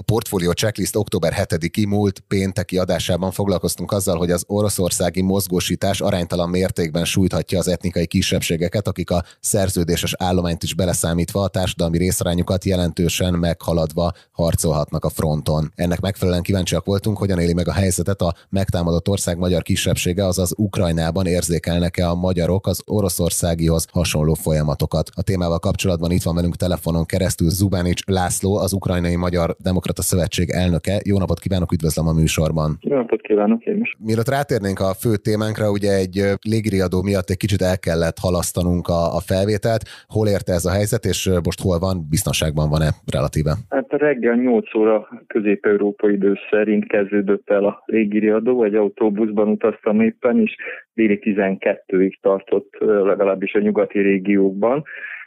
A 0.00 0.02
Portfolio 0.02 0.52
Checklist 0.52 0.96
október 0.96 1.34
7-i 1.36 1.88
múlt 1.88 2.20
pénteki 2.28 2.78
adásában 2.78 3.30
foglalkoztunk 3.30 3.92
azzal, 3.92 4.16
hogy 4.16 4.30
az 4.30 4.44
oroszországi 4.46 5.22
mozgósítás 5.22 6.00
aránytalan 6.00 6.48
mértékben 6.48 7.04
sújthatja 7.04 7.58
az 7.58 7.68
etnikai 7.68 8.06
kisebbségeket, 8.06 8.88
akik 8.88 9.10
a 9.10 9.24
szerződéses 9.40 10.14
állományt 10.18 10.62
is 10.62 10.74
beleszámítva 10.74 11.42
a 11.42 11.48
társadalmi 11.48 11.98
részarányukat 11.98 12.64
jelentősen 12.64 13.34
meghaladva 13.34 14.12
harcolhatnak 14.30 15.04
a 15.04 15.08
fronton. 15.08 15.72
Ennek 15.74 16.00
megfelelően 16.00 16.42
kíváncsiak 16.42 16.84
voltunk, 16.84 17.18
hogyan 17.18 17.38
éli 17.38 17.54
meg 17.54 17.68
a 17.68 17.72
helyzetet 17.72 18.20
a 18.20 18.34
megtámadott 18.48 19.08
ország 19.08 19.38
magyar 19.38 19.62
kisebbsége, 19.62 20.26
azaz 20.26 20.52
Ukrajnában 20.56 21.26
érzékelnek-e 21.26 22.08
a 22.08 22.14
magyarok 22.14 22.66
az 22.66 22.82
oroszországihoz 22.84 23.86
hasonló 23.92 24.34
folyamatokat. 24.34 25.10
A 25.14 25.22
témával 25.22 25.58
kapcsolatban 25.58 26.10
itt 26.10 26.22
van 26.22 26.34
velünk 26.34 26.56
telefonon 26.56 27.06
keresztül 27.06 27.50
Zubánics 27.50 28.04
László, 28.06 28.56
az 28.56 28.72
ukrajnai 28.72 29.16
magyar 29.16 29.56
demokrat 29.58 29.86
Demokrata 29.88 30.14
Szövetség 30.14 30.48
elnöke. 30.62 30.94
Jó 31.10 31.16
napot 31.18 31.40
kívánok, 31.44 31.72
üdvözlöm 31.72 32.06
a 32.12 32.18
műsorban. 32.20 32.68
Jó 32.80 32.96
napot 32.96 33.20
kívánok 33.20 33.64
én 33.64 33.80
is. 33.84 33.90
Mielőtt 34.08 34.34
rátérnénk 34.36 34.78
a 34.88 34.90
fő 35.02 35.12
témánkra, 35.28 35.66
ugye 35.78 35.92
egy 36.02 36.16
légriadó 36.52 36.98
miatt 37.08 37.30
egy 37.32 37.42
kicsit 37.44 37.62
el 37.70 37.78
kellett 37.86 38.18
halasztanunk 38.26 38.86
a, 38.98 39.00
a 39.18 39.20
felvételt. 39.30 39.82
Hol 40.14 40.26
érte 40.36 40.52
ez 40.58 40.64
a 40.70 40.76
helyzet, 40.78 41.04
és 41.12 41.20
most 41.48 41.60
hol 41.66 41.78
van? 41.86 41.96
Biztonságban 42.14 42.68
van-e 42.74 42.90
relatíve? 43.16 43.52
Hát 43.76 43.90
reggel 44.06 44.36
8 44.36 44.74
óra 44.80 44.96
közép-európai 45.26 46.12
idő 46.14 46.32
szerint 46.50 46.84
kezdődött 46.94 47.46
el 47.58 47.64
a 47.64 47.82
légiriadó, 47.86 48.64
egy 48.64 48.74
autóbuszban 48.74 49.48
utaztam 49.48 50.00
éppen, 50.00 50.40
és 50.46 50.52
déli 50.94 51.18
12-ig 51.22 52.12
tartott 52.20 52.70
legalábbis 53.10 53.52
a 53.54 53.64
nyugati 53.66 53.98
régiókban. 54.10 54.84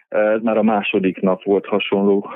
Ez 0.10 0.42
már 0.42 0.58
a 0.58 0.64
második 0.64 1.22
nap 1.22 1.44
volt 1.44 1.66
hasonló 1.66 2.30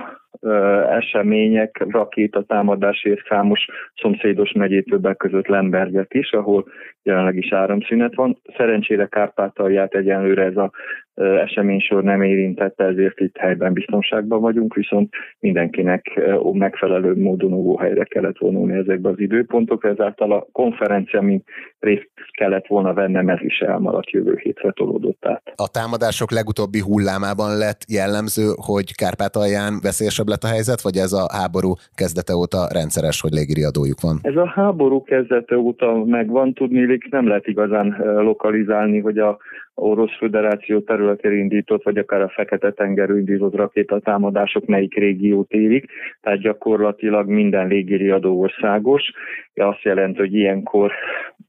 események, 0.90 1.86
rakétatámadásért 1.90 3.26
számos 3.28 3.66
szomszédos 3.96 4.52
megyét 4.52 4.86
többek 4.86 5.18
között 5.18 5.48
Lemberget 5.48 6.14
is, 6.14 6.32
ahol 6.32 6.66
jelenleg 7.04 7.36
is 7.36 7.52
áramszünet 7.52 8.16
van. 8.16 8.38
Szerencsére 8.58 9.06
Kárpátalját 9.06 9.94
egyenlőre 9.94 10.44
ez 10.44 10.58
a 10.58 10.72
eseménysor 11.16 12.04
nem 12.04 12.22
érintette, 12.22 12.84
ezért 12.84 13.20
itt 13.20 13.38
helyben 13.38 13.74
biztonságban 13.74 14.42
vagyunk, 14.42 14.74
viszont 14.74 15.14
mindenkinek 15.40 16.22
megfelelő 16.52 17.16
módon 17.16 17.78
helyre 17.78 18.04
kellett 18.04 18.38
vonulni 18.38 18.74
ezekbe 18.74 19.10
az 19.10 19.20
időpontok, 19.20 19.84
ezáltal 19.84 20.32
a 20.32 20.48
konferencia, 20.52 21.22
mint 21.22 21.44
részt 21.80 22.10
kellett 22.32 22.68
volna 22.68 22.94
vennem, 22.94 23.30
ez 23.30 23.42
is 23.42 23.60
elmaradt 23.60 24.10
jövő 24.10 24.40
hétre 24.44 24.72
tolódott 24.72 25.26
át. 25.26 25.54
A 25.56 25.70
támadások 25.70 26.32
legutóbbi 26.32 26.80
hullámában 26.80 27.58
lett 27.58 27.82
jellemző, 27.88 28.44
hogy 28.56 28.96
Kárpátalján 28.96 29.80
veszélyesebb 29.82 30.28
lett 30.28 30.44
a 30.44 30.48
helyzet, 30.48 30.82
vagy 30.82 30.96
ez 30.96 31.12
a 31.12 31.28
háború 31.38 31.74
kezdete 31.96 32.34
óta 32.36 32.68
rendszeres, 32.74 33.22
hogy 33.22 33.32
légiriadójuk 33.32 34.02
van? 34.02 34.20
Ez 34.22 34.36
a 34.36 34.48
háború 34.48 35.04
kezdete 35.04 35.58
óta 35.58 36.04
megvan, 36.06 36.54
tudni, 36.54 37.00
nem 37.10 37.28
lehet 37.28 37.48
igazán 37.48 37.96
lokalizálni, 38.20 39.00
hogy 39.00 39.18
a 39.18 39.38
Orosz 39.78 40.18
Föderáció 40.18 40.80
területén 40.80 41.32
indított, 41.32 41.84
vagy 41.84 41.98
akár 41.98 42.22
a 42.22 42.30
Fekete-tenger 42.30 43.10
indított 43.10 43.56
rakétatámadások 43.56 44.66
melyik 44.66 44.96
régiót 44.96 45.52
érik, 45.52 45.86
tehát 46.22 46.40
gyakorlatilag 46.40 47.28
minden 47.28 47.68
légiriadó 47.68 48.40
országos. 48.40 49.12
Azt 49.54 49.82
jelenti, 49.82 50.20
hogy 50.20 50.34
ilyenkor 50.34 50.92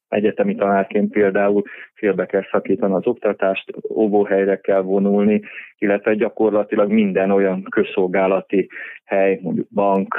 egyetemi 0.09 0.55
tanárként 0.55 1.11
például 1.11 1.63
félbe 1.97 2.27
kell 2.27 2.45
szakítani 2.51 2.95
az 2.95 3.07
oktatást, 3.07 3.73
óvóhelyre 3.91 4.57
kell 4.57 4.81
vonulni, 4.81 5.43
illetve 5.79 6.15
gyakorlatilag 6.15 6.91
minden 6.91 7.31
olyan 7.31 7.63
közszolgálati 7.71 8.69
hely, 9.05 9.39
mondjuk 9.43 9.69
bank, 9.71 10.17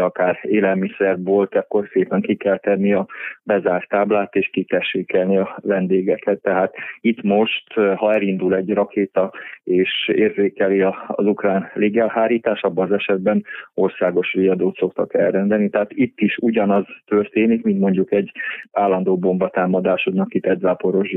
akár 0.00 0.38
élelmiszerbolt, 0.42 1.54
akkor 1.54 1.88
szépen 1.92 2.20
ki 2.20 2.36
kell 2.36 2.58
tenni 2.58 2.92
a 2.92 3.06
bezárt 3.42 3.88
táblát, 3.88 4.34
és 4.34 4.48
kitessékelni 4.52 5.36
a 5.36 5.58
vendégeket. 5.62 6.40
Tehát 6.42 6.74
itt 7.00 7.22
most, 7.22 7.72
ha 7.72 8.14
elindul 8.14 8.54
egy 8.54 8.72
rakéta, 8.72 9.32
és 9.64 10.08
érzékeli 10.14 10.82
az 11.06 11.26
ukrán 11.26 11.70
légelhárítás, 11.74 12.62
abban 12.62 12.84
az 12.84 12.92
esetben 12.92 13.44
országos 13.74 14.32
riadót 14.32 14.76
szoktak 14.76 15.14
elrendelni. 15.14 15.68
Tehát 15.68 15.92
itt 15.94 16.20
is 16.20 16.36
ugyanaz 16.36 16.84
történik, 17.06 17.62
mint 17.62 17.80
mondjuk 17.80 18.12
egy 18.12 18.32
állandó 18.72 19.16
bombatámadásodnak 19.16 20.34
itt 20.34 20.46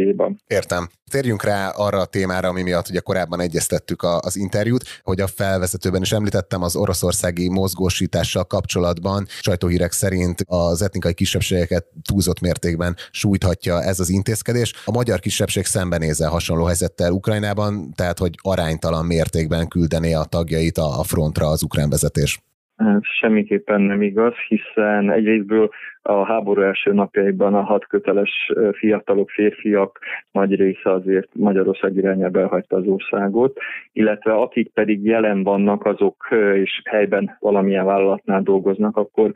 Edzáporozséban. 0.02 0.42
Értem. 0.48 0.90
Térjünk 1.12 1.44
rá 1.44 1.70
arra 1.70 2.00
a 2.00 2.06
témára, 2.06 2.48
ami 2.48 2.62
miatt 2.62 2.90
ugye 2.90 3.00
korábban 3.00 3.40
egyeztettük 3.40 4.04
az 4.04 4.36
interjút, 4.36 4.84
hogy 5.04 5.22
a 5.22 5.28
felvezetőben 5.28 6.02
is 6.02 6.12
említettem 6.12 6.62
az 6.62 6.76
oroszországi 6.76 7.50
mozgósítással 7.50 8.44
kapcsolatban 8.44 9.28
sajtóhírek 9.42 9.92
szerint 9.92 10.44
az 10.46 10.82
etnikai 10.82 11.14
kisebbségeket 11.14 11.86
túlzott 12.02 12.40
mértékben 12.40 12.96
sújthatja 13.12 13.84
ez 13.84 14.00
az 14.00 14.10
intézkedés. 14.10 14.74
A 14.86 14.92
magyar 14.92 15.20
kisebbség 15.20 15.66
szembenézze 15.66 16.28
hasonló 16.28 16.66
helyzettel 16.66 17.12
Ukrajnában, 17.12 17.94
tehát 17.96 18.18
hogy 18.18 18.36
aránytalan 18.42 19.06
mértékben 19.06 19.68
küldené 19.68 20.14
a 20.14 20.24
tagjait 20.24 20.78
a 20.78 21.04
frontra 21.04 21.48
az 21.48 21.64
ukrán 21.64 21.90
vezetés. 21.90 22.42
Ez 22.88 23.06
semmiképpen 23.20 23.82
nem 23.82 24.02
igaz, 24.02 24.34
hiszen 24.48 25.12
egyrésztből 25.12 25.70
a 26.02 26.26
háború 26.26 26.62
első 26.62 26.94
napjaiban 26.94 27.54
a 27.54 27.62
hat 27.62 27.88
köteles 27.88 28.52
fiatalok, 28.72 29.30
férfiak 29.30 30.00
nagy 30.32 30.56
része 30.56 30.92
azért 30.92 31.30
Magyarország 31.34 31.96
irányába 31.96 32.40
elhagyta 32.40 32.76
az 32.76 32.88
országot, 32.88 33.58
illetve 33.94 34.34
akik 34.34 34.72
pedig 34.74 35.06
jelen 35.06 35.44
vannak, 35.44 35.86
azok 35.86 36.28
és 36.54 36.82
helyben 36.90 37.38
valamilyen 37.40 37.86
vállalatnál 37.86 38.42
dolgoznak, 38.42 38.98
akkor 38.98 39.32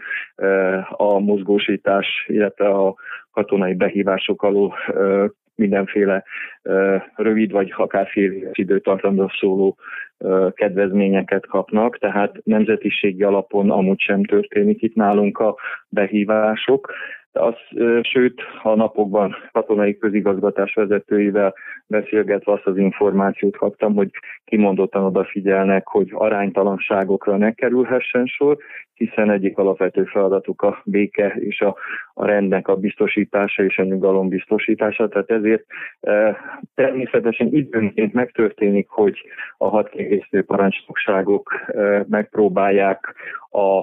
a 0.89 1.19
mozgósítás, 1.19 2.25
illetve 2.27 2.67
a 2.67 2.95
katonai 3.31 3.73
behívások 3.73 4.43
alól 4.43 4.73
mindenféle 5.55 6.23
rövid 7.15 7.51
vagy 7.51 7.73
akár 7.77 8.07
fél 8.07 8.31
éves 8.31 8.57
időtartamra 8.57 9.31
szóló 9.39 9.77
kedvezményeket 10.53 11.45
kapnak, 11.45 11.97
tehát 11.97 12.35
nemzetiségi 12.43 13.23
alapon 13.23 13.71
amúgy 13.71 13.99
sem 13.99 14.23
történik 14.23 14.81
itt 14.81 14.95
nálunk 14.95 15.37
a 15.37 15.55
behívások. 15.89 16.93
Az, 17.37 17.55
sőt, 18.01 18.41
a 18.63 18.75
napokban 18.75 19.35
katonai 19.51 19.97
közigazgatás 19.97 20.73
vezetőivel 20.73 21.53
beszélgetve 21.87 22.51
azt 22.51 22.65
az 22.65 22.77
információt 22.77 23.57
kaptam, 23.57 23.93
hogy 23.93 24.09
kimondottan 24.45 25.03
odafigyelnek, 25.03 25.87
hogy 25.87 26.09
aránytalanságokra 26.13 27.37
ne 27.37 27.51
kerülhessen 27.51 28.25
sor, 28.25 28.57
hiszen 28.93 29.31
egyik 29.31 29.57
alapvető 29.57 30.03
feladatuk 30.03 30.61
a 30.61 30.81
béke 30.85 31.35
és 31.39 31.61
a, 31.61 31.75
a 32.13 32.25
rendnek 32.25 32.67
a 32.67 32.75
biztosítása 32.75 33.63
és 33.63 33.77
a 33.77 33.83
nyugalom 33.83 34.27
biztosítása. 34.27 35.07
Tehát 35.07 35.31
ezért 35.31 35.65
e, 36.01 36.37
természetesen 36.75 37.47
időnként 37.51 38.13
megtörténik, 38.13 38.89
hogy 38.89 39.21
a 39.57 39.67
hadkiegészítő 39.67 40.43
parancsnokságok 40.43 41.53
e, 41.67 42.05
megpróbálják 42.09 43.15
a, 43.49 43.79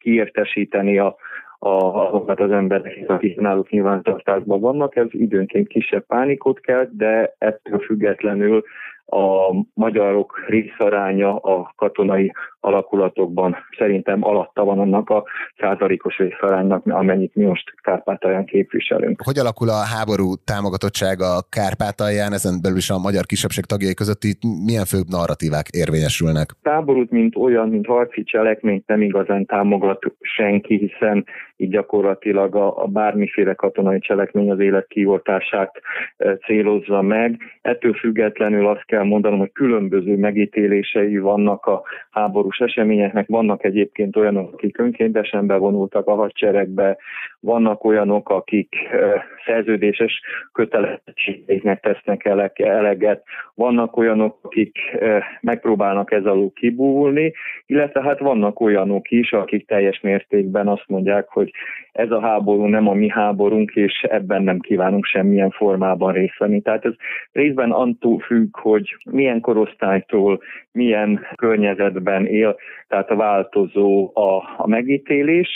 kiértesíteni 0.00 0.98
a 0.98 1.16
a, 1.62 2.06
azokat 2.06 2.40
az 2.40 2.50
embereket, 2.50 3.10
akik 3.10 3.40
náluk 3.40 3.70
nyilvántartásban 3.70 4.60
vannak. 4.60 4.96
Ez 4.96 5.06
időnként 5.10 5.68
kisebb 5.68 6.06
pánikot 6.06 6.60
kelt, 6.60 6.96
de 6.96 7.34
ettől 7.38 7.78
függetlenül 7.78 8.64
a 9.10 9.54
magyarok 9.74 10.44
részaránya 10.46 11.36
a 11.36 11.72
katonai 11.76 12.32
alakulatokban 12.60 13.56
szerintem 13.78 14.24
alatta 14.24 14.64
van 14.64 14.78
annak 14.78 15.10
a 15.10 15.24
százalékos 15.58 16.16
részaránynak, 16.16 16.86
amennyit 16.86 17.34
mi 17.34 17.44
most 17.44 17.74
Kárpátalján 17.82 18.44
képviselünk. 18.44 19.22
Hogy 19.24 19.38
alakul 19.38 19.68
a 19.68 19.84
háború 19.94 20.34
támogatottsága 20.44 21.42
Kárpátalján, 21.48 22.32
ezen 22.32 22.58
belül 22.62 22.76
is 22.76 22.90
a 22.90 22.98
magyar 22.98 23.24
kisebbség 23.24 23.64
tagjai 23.64 23.94
között 23.94 24.22
itt 24.24 24.40
milyen 24.64 24.84
főbb 24.84 25.08
narratívák 25.08 25.66
érvényesülnek? 25.70 26.50
Táborút, 26.62 27.10
mint 27.10 27.36
olyan, 27.36 27.68
mint 27.68 27.86
harci 27.86 28.22
cselekményt 28.22 28.86
nem 28.86 29.02
igazán 29.02 29.46
támogat 29.46 30.02
senki, 30.20 30.76
hiszen 30.76 31.24
így 31.60 31.70
gyakorlatilag 31.70 32.54
a, 32.54 32.82
a 32.82 32.86
bármiféle 32.86 33.54
katonai 33.54 33.98
cselekmény 33.98 34.50
az 34.50 34.58
élet 34.60 34.86
kioltását 34.86 35.80
e, 36.16 36.36
célozza 36.36 37.02
meg. 37.02 37.36
Ettől 37.62 37.92
függetlenül 37.92 38.66
azt 38.66 38.84
kell 38.84 39.02
mondanom, 39.02 39.38
hogy 39.38 39.52
különböző 39.52 40.16
megítélései 40.16 41.18
vannak 41.18 41.66
a 41.66 41.82
háborús 42.10 42.58
eseményeknek, 42.58 43.26
vannak 43.28 43.64
egyébként 43.64 44.16
olyanok, 44.16 44.52
akik 44.52 44.78
önkéntesen 44.78 45.46
bevonultak 45.46 46.06
a 46.06 46.14
hadseregbe, 46.14 46.96
vannak 47.40 47.84
olyanok, 47.84 48.28
akik 48.28 48.74
e, 48.90 49.24
szerződéses 49.44 50.20
kötelezettségeknek 50.52 51.80
tesznek 51.80 52.24
eleget, 52.54 53.22
vannak 53.54 53.96
olyanok, 53.96 54.38
akik 54.42 54.78
e, 55.00 55.24
megpróbálnak 55.40 56.12
ez 56.12 56.24
alól 56.24 56.52
kibúvulni, 56.52 57.32
illetve 57.66 58.02
hát 58.02 58.18
vannak 58.18 58.60
olyanok 58.60 59.10
is, 59.10 59.32
akik 59.32 59.66
teljes 59.66 60.00
mértékben 60.00 60.68
azt 60.68 60.84
mondják, 60.86 61.28
hogy 61.28 61.49
ez 61.92 62.10
a 62.10 62.20
háború 62.20 62.64
nem 62.64 62.88
a 62.88 62.94
mi 62.94 63.08
háborunk, 63.08 63.70
és 63.74 64.06
ebben 64.08 64.42
nem 64.42 64.58
kívánunk 64.58 65.04
semmilyen 65.04 65.50
formában 65.50 66.12
részt 66.12 66.38
venni. 66.38 66.60
Tehát 66.60 66.84
ez 66.84 66.92
részben 67.32 67.70
antól 67.70 68.18
függ, 68.18 68.56
hogy 68.56 68.96
milyen 69.10 69.40
korosztálytól, 69.40 70.40
milyen 70.72 71.26
környezetben 71.36 72.26
él, 72.26 72.56
tehát 72.88 73.10
a 73.10 73.16
változó 73.16 74.10
a, 74.14 74.42
a 74.56 74.66
megítélés. 74.66 75.48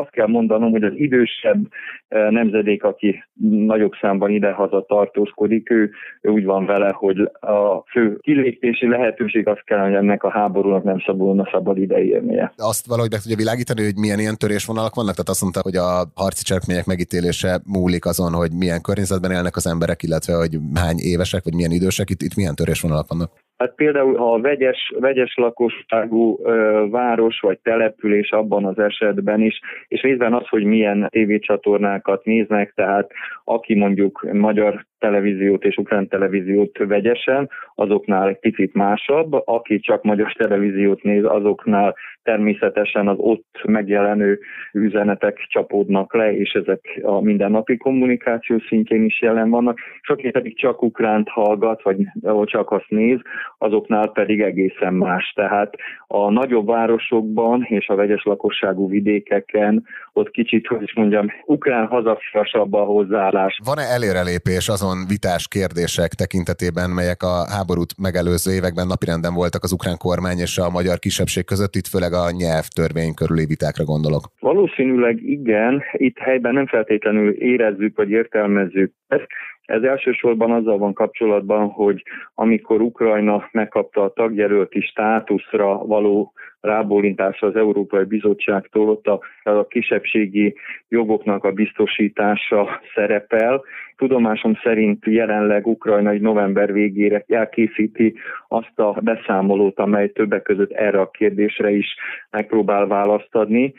Azt 0.00 0.10
kell 0.10 0.26
mondanom, 0.26 0.70
hogy 0.70 0.82
az 0.82 0.92
idősebb 0.94 1.68
nemzedék, 2.08 2.84
aki 2.84 3.24
nagyobb 3.48 3.92
számban 4.00 4.30
idehaza 4.30 4.84
tartózkodik, 4.88 5.70
ő, 5.70 5.90
ő 6.20 6.30
úgy 6.30 6.44
van 6.44 6.66
vele, 6.66 6.92
hogy 6.94 7.20
a 7.40 7.84
fő 7.90 8.18
kilépési 8.20 8.88
lehetőség 8.88 9.48
az 9.48 9.58
kell, 9.64 9.84
hogy 9.84 9.94
ennek 9.94 10.22
a 10.22 10.30
háborúnak 10.30 10.82
nem 10.82 11.00
szabadulna 11.06 11.48
szabad 11.52 11.78
ideérnie. 11.78 12.52
Azt 12.56 12.86
valahogy 12.86 13.10
meg 13.10 13.20
tudja 13.20 13.36
világítani, 13.36 13.82
hogy 13.82 13.96
milyen 13.96 14.18
ilyen 14.18 14.36
törésvonalak 14.38 14.94
vannak? 14.94 15.11
Tehát 15.16 15.34
azt 15.34 15.42
mondta, 15.42 15.60
hogy 15.62 15.76
a 15.76 15.88
harci 16.14 16.44
cselekmények 16.44 16.86
megítélése 16.86 17.60
múlik 17.66 18.04
azon, 18.06 18.32
hogy 18.32 18.52
milyen 18.52 18.80
környezetben 18.80 19.30
élnek 19.30 19.56
az 19.56 19.66
emberek, 19.66 20.02
illetve 20.02 20.34
hogy 20.34 20.54
hány 20.74 20.98
évesek, 20.98 21.44
vagy 21.44 21.54
milyen 21.54 21.70
idősek, 21.70 22.10
itt, 22.10 22.22
itt 22.22 22.36
milyen 22.36 22.54
törésvonalak 22.54 23.08
vannak? 23.08 23.30
Hát 23.56 23.74
például, 23.74 24.16
ha 24.16 24.32
a 24.32 24.40
vegyes, 24.40 24.92
vegyes 24.98 25.34
lakosságú 25.34 26.38
ö, 26.44 26.86
város 26.90 27.40
vagy 27.40 27.58
település 27.62 28.30
abban 28.30 28.64
az 28.64 28.78
esetben 28.78 29.40
is, 29.40 29.60
és 29.88 30.00
részben 30.00 30.34
az, 30.34 30.48
hogy 30.48 30.64
milyen 30.64 31.06
tévécsatornákat 31.08 32.24
néznek, 32.24 32.72
tehát 32.74 33.10
aki 33.44 33.74
mondjuk 33.74 34.26
magyar 34.32 34.86
televíziót 35.02 35.64
és 35.64 35.76
ukrán 35.76 36.08
televíziót 36.08 36.78
vegyesen, 36.78 37.50
azoknál 37.74 38.28
egy 38.28 38.38
picit 38.38 38.74
másabb, 38.74 39.32
aki 39.44 39.80
csak 39.80 40.02
magyar 40.02 40.32
televíziót 40.32 41.02
néz, 41.02 41.24
azoknál 41.24 41.94
természetesen 42.22 43.08
az 43.08 43.16
ott 43.18 43.60
megjelenő 43.64 44.38
üzenetek 44.72 45.46
csapódnak 45.48 46.14
le, 46.14 46.36
és 46.36 46.50
ezek 46.50 47.00
a 47.02 47.20
mindennapi 47.20 47.76
kommunikáció 47.76 48.58
szintjén 48.68 49.04
is 49.04 49.20
jelen 49.20 49.50
vannak. 49.50 49.78
Sok 50.00 50.20
pedig 50.30 50.58
csak 50.58 50.82
ukránt 50.82 51.28
hallgat, 51.28 51.82
vagy 51.82 51.96
csak 52.44 52.70
azt 52.70 52.88
néz, 52.88 53.18
azoknál 53.58 54.08
pedig 54.08 54.40
egészen 54.40 54.94
más. 54.94 55.32
Tehát 55.34 55.74
a 56.06 56.30
nagyobb 56.30 56.66
városokban 56.66 57.62
és 57.62 57.88
a 57.88 57.94
vegyes 57.94 58.22
lakosságú 58.24 58.88
vidékeken 58.88 59.84
ott 60.12 60.30
kicsit, 60.30 60.66
hogy 60.66 60.82
is 60.82 60.94
mondjam, 60.94 61.26
ukrán 61.44 61.86
hazafiasabb 61.86 62.72
a 62.72 62.84
hozzáállás. 62.84 63.60
Van-e 63.64 63.82
előrelépés 63.82 64.68
azon 64.68 64.91
vitás 65.08 65.48
kérdések 65.48 66.10
tekintetében, 66.22 66.90
melyek 66.90 67.22
a 67.22 67.36
háborút 67.54 67.92
megelőző 68.06 68.50
években 68.58 68.86
napirenden 68.86 69.34
voltak 69.34 69.62
az 69.62 69.72
ukrán 69.72 69.98
kormány 70.06 70.38
és 70.46 70.58
a 70.58 70.70
magyar 70.70 70.98
kisebbség 70.98 71.44
között, 71.44 71.74
itt 71.74 71.92
főleg 71.92 72.12
a 72.12 72.30
nyelvtörvény 72.42 73.14
körüli 73.14 73.46
vitákra 73.52 73.84
gondolok? 73.84 74.24
Valószínűleg 74.40 75.16
igen, 75.22 75.82
itt 75.92 76.18
helyben 76.18 76.54
nem 76.54 76.66
feltétlenül 76.66 77.30
érezzük 77.30 77.96
vagy 77.96 78.10
értelmezzük 78.10 78.92
ezt, 79.08 79.26
ez 79.66 79.82
elsősorban 79.82 80.50
azzal 80.50 80.78
van 80.78 80.92
kapcsolatban, 80.92 81.68
hogy 81.68 82.02
amikor 82.34 82.80
Ukrajna 82.80 83.48
megkapta 83.52 84.02
a 84.02 84.12
tagjelölti 84.12 84.80
státuszra 84.80 85.86
való 85.86 86.32
rábólintásra 86.60 87.48
az 87.48 87.56
Európai 87.56 88.04
Bizottságtól, 88.04 88.88
ott 88.88 89.06
a, 89.06 89.20
a 89.42 89.66
kisebbségi 89.66 90.54
jogoknak 90.88 91.44
a 91.44 91.52
biztosítása 91.52 92.80
szerepel. 92.94 93.62
Tudomásom 93.96 94.54
szerint 94.62 95.04
jelenleg 95.06 95.66
Ukrajna 95.66 96.10
egy 96.10 96.20
november 96.20 96.72
végére 96.72 97.24
elkészíti 97.28 98.14
azt 98.48 98.78
a 98.78 98.96
beszámolót, 99.00 99.78
amely 99.78 100.08
többek 100.08 100.42
között 100.42 100.70
erre 100.70 101.00
a 101.00 101.10
kérdésre 101.10 101.70
is 101.70 101.96
megpróbál 102.30 102.86
választ 102.86 103.34
adni. 103.34 103.74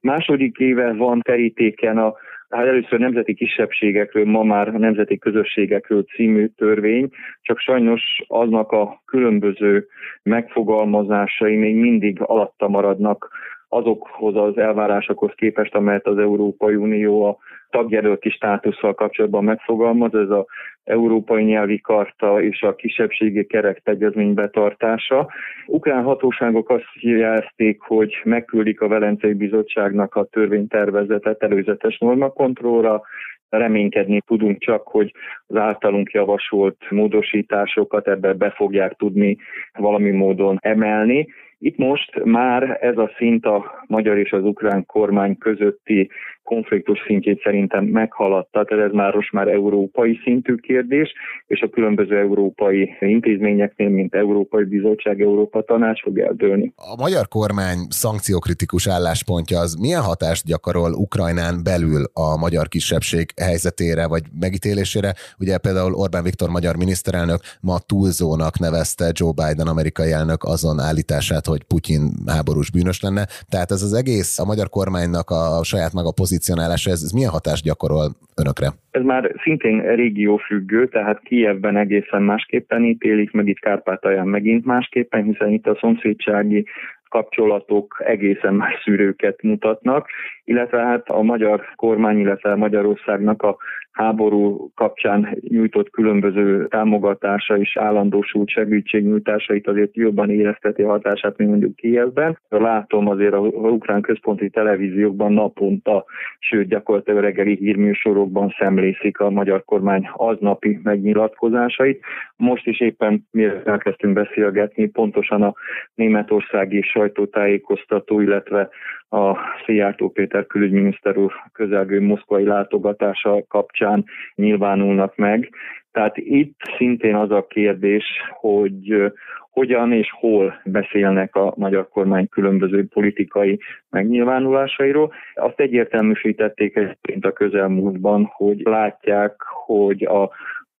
Második 0.00 0.58
éve 0.58 0.92
van 0.92 1.20
terítéken 1.20 1.98
a 1.98 2.14
Hát 2.50 2.66
először 2.66 2.98
nemzeti 2.98 3.34
kisebbségekről, 3.34 4.24
ma 4.24 4.42
már 4.42 4.72
nemzeti 4.72 5.18
közösségekről 5.18 6.02
című 6.02 6.46
törvény, 6.46 7.08
csak 7.42 7.58
sajnos 7.58 8.02
aznak 8.26 8.72
a 8.72 9.02
különböző 9.04 9.86
megfogalmazásai 10.22 11.56
még 11.56 11.76
mindig 11.76 12.20
alatta 12.20 12.68
maradnak 12.68 13.30
azokhoz 13.68 14.36
az 14.36 14.58
elvárásokhoz 14.58 15.32
képest, 15.34 15.74
amelyet 15.74 16.06
az 16.06 16.18
Európai 16.18 16.74
Unió 16.74 17.24
a 17.24 17.36
tagjelölti 17.70 18.30
státusszal 18.30 18.94
kapcsolatban 18.94 19.44
megfogalmaz, 19.44 20.14
ez 20.14 20.30
a 20.30 20.46
Európai 20.84 21.44
Nyelvi 21.44 21.80
Karta 21.80 22.42
és 22.42 22.62
a 22.62 22.74
kisebbségi 22.74 23.46
kerektegyezmény 23.46 24.34
betartása. 24.34 25.28
Ukrán 25.66 26.02
hatóságok 26.02 26.70
azt 26.70 26.84
jelezték, 27.00 27.80
hogy 27.80 28.20
megküldik 28.24 28.80
a 28.80 28.88
Velencei 28.88 29.32
Bizottságnak 29.32 30.14
a 30.14 30.24
törvénytervezetet 30.24 31.42
előzetes 31.42 31.98
normakontrollra, 31.98 33.02
reménykedni 33.48 34.20
tudunk 34.26 34.58
csak, 34.58 34.86
hogy 34.88 35.12
az 35.46 35.56
általunk 35.56 36.10
javasolt 36.10 36.76
módosításokat 36.90 38.08
ebbe 38.08 38.32
be 38.32 38.50
fogják 38.50 38.92
tudni 38.92 39.36
valami 39.72 40.10
módon 40.10 40.58
emelni. 40.60 41.26
Itt 41.58 41.76
most 41.76 42.24
már 42.24 42.78
ez 42.80 42.96
a 42.96 43.10
szint 43.16 43.46
a 43.46 43.84
magyar 43.86 44.18
és 44.18 44.32
az 44.32 44.42
ukrán 44.42 44.86
kormány 44.86 45.38
közötti 45.38 46.10
konfliktus 46.46 46.98
szintjét 47.06 47.40
szerintem 47.44 47.84
meghaladta, 47.84 48.64
tehát 48.64 48.84
ez 48.86 48.92
már 48.92 49.14
most 49.14 49.32
már 49.32 49.48
európai 49.48 50.20
szintű 50.24 50.54
kérdés, 50.54 51.12
és 51.46 51.60
a 51.60 51.68
különböző 51.68 52.18
európai 52.18 52.90
intézményeknél, 53.00 53.88
mint 53.88 54.14
Európai 54.14 54.64
Bizottság, 54.64 55.20
Európa 55.20 55.62
Tanács 55.62 56.02
fog 56.02 56.18
eldőlni. 56.18 56.72
A 56.76 56.96
magyar 57.02 57.28
kormány 57.28 57.78
szankciókritikus 57.88 58.88
álláspontja 58.88 59.58
az 59.58 59.74
milyen 59.74 60.02
hatást 60.02 60.44
gyakorol 60.46 60.92
Ukrajnán 60.92 61.60
belül 61.64 62.04
a 62.12 62.36
magyar 62.38 62.68
kisebbség 62.68 63.26
helyzetére 63.42 64.06
vagy 64.06 64.22
megítélésére? 64.40 65.14
Ugye 65.38 65.58
például 65.58 65.94
Orbán 65.94 66.22
Viktor 66.22 66.48
magyar 66.48 66.76
miniszterelnök 66.76 67.40
ma 67.60 67.78
túlzónak 67.78 68.58
nevezte 68.58 69.10
Joe 69.12 69.32
Biden 69.32 69.66
amerikai 69.66 70.12
elnök 70.12 70.44
azon 70.44 70.78
állítását, 70.78 71.46
hogy 71.46 71.62
Putyin 71.62 72.02
háborús 72.26 72.70
bűnös 72.70 73.00
lenne. 73.00 73.26
Tehát 73.48 73.70
ez 73.70 73.82
az 73.82 73.92
egész 73.92 74.38
a 74.38 74.44
magyar 74.44 74.68
kormánynak 74.68 75.30
a 75.30 75.62
saját 75.62 75.92
maga 75.92 76.10
pozíció 76.10 76.35
pozícionálása, 76.36 76.90
ez, 76.90 77.02
ez 77.02 77.12
milyen 77.12 77.30
hatást 77.30 77.64
gyakorol 77.64 78.06
önökre? 78.36 78.68
Ez 78.90 79.02
már 79.02 79.34
szintén 79.42 79.94
régiófüggő, 79.94 80.88
tehát 80.88 81.20
Kijevben 81.22 81.76
egészen 81.76 82.22
másképpen 82.22 82.84
ítélik, 82.84 83.32
meg 83.32 83.48
itt 83.48 83.58
Kárpátalján 83.58 84.26
megint 84.26 84.64
másképpen, 84.64 85.22
hiszen 85.22 85.50
itt 85.50 85.66
a 85.66 85.78
szomszédsági 85.80 86.66
kapcsolatok 87.08 88.02
egészen 88.04 88.54
más 88.54 88.82
szűrőket 88.84 89.42
mutatnak, 89.42 90.08
illetve 90.44 90.78
hát 90.78 91.08
a 91.08 91.22
magyar 91.22 91.60
kormány, 91.76 92.18
illetve 92.18 92.54
Magyarországnak 92.54 93.42
a 93.42 93.56
háború 93.96 94.70
kapcsán 94.74 95.38
nyújtott 95.48 95.90
különböző 95.90 96.66
támogatása 96.66 97.58
és 97.58 97.76
állandósult 97.76 98.48
segítségnyújtásait 98.48 99.68
azért 99.68 99.96
jobban 99.96 100.30
érezteti 100.30 100.82
a 100.82 100.88
hatását, 100.88 101.36
mint 101.36 101.50
mondjuk 101.50 101.76
Kievben. 101.76 102.38
Látom 102.48 103.08
azért 103.08 103.32
a 103.32 103.38
ukrán 103.38 104.00
központi 104.00 104.50
televíziókban 104.50 105.32
naponta, 105.32 106.04
sőt 106.38 106.68
gyakorlatilag 106.68 107.22
reggeli 107.22 107.56
hírműsorokban 107.56 108.54
szemlészik 108.58 109.18
a 109.18 109.30
magyar 109.30 109.64
kormány 109.64 110.08
aznapi 110.12 110.80
megnyilatkozásait. 110.82 112.04
Most 112.36 112.66
is 112.66 112.80
éppen 112.80 113.26
miért 113.30 113.66
elkezdtünk 113.68 114.14
beszélgetni, 114.14 114.88
pontosan 114.88 115.42
a 115.42 115.54
Németország 115.94 116.72
és 116.72 116.86
sajtótájékoztató, 116.86 118.20
illetve 118.20 118.68
a 119.08 119.36
Szijjártó 119.64 120.08
Péter 120.08 120.46
külügyminiszter 120.46 121.16
úr 121.16 121.32
közelgő 121.52 122.00
moszkvai 122.00 122.44
látogatása 122.44 123.42
kapcsán 123.48 124.04
nyilvánulnak 124.34 125.16
meg. 125.16 125.50
Tehát 125.92 126.16
itt 126.16 126.60
szintén 126.76 127.14
az 127.14 127.30
a 127.30 127.46
kérdés, 127.46 128.04
hogy 128.30 129.12
hogyan 129.50 129.92
és 129.92 130.08
hol 130.12 130.60
beszélnek 130.64 131.34
a 131.34 131.52
magyar 131.56 131.88
kormány 131.88 132.28
különböző 132.28 132.86
politikai 132.86 133.58
megnyilvánulásairól. 133.90 135.12
Azt 135.34 135.60
egyértelműsítették 135.60 136.76
egyébként 136.76 137.24
a 137.24 137.32
közelmúltban, 137.32 138.30
hogy 138.32 138.60
látják, 138.64 139.34
hogy 139.66 140.04
a 140.04 140.30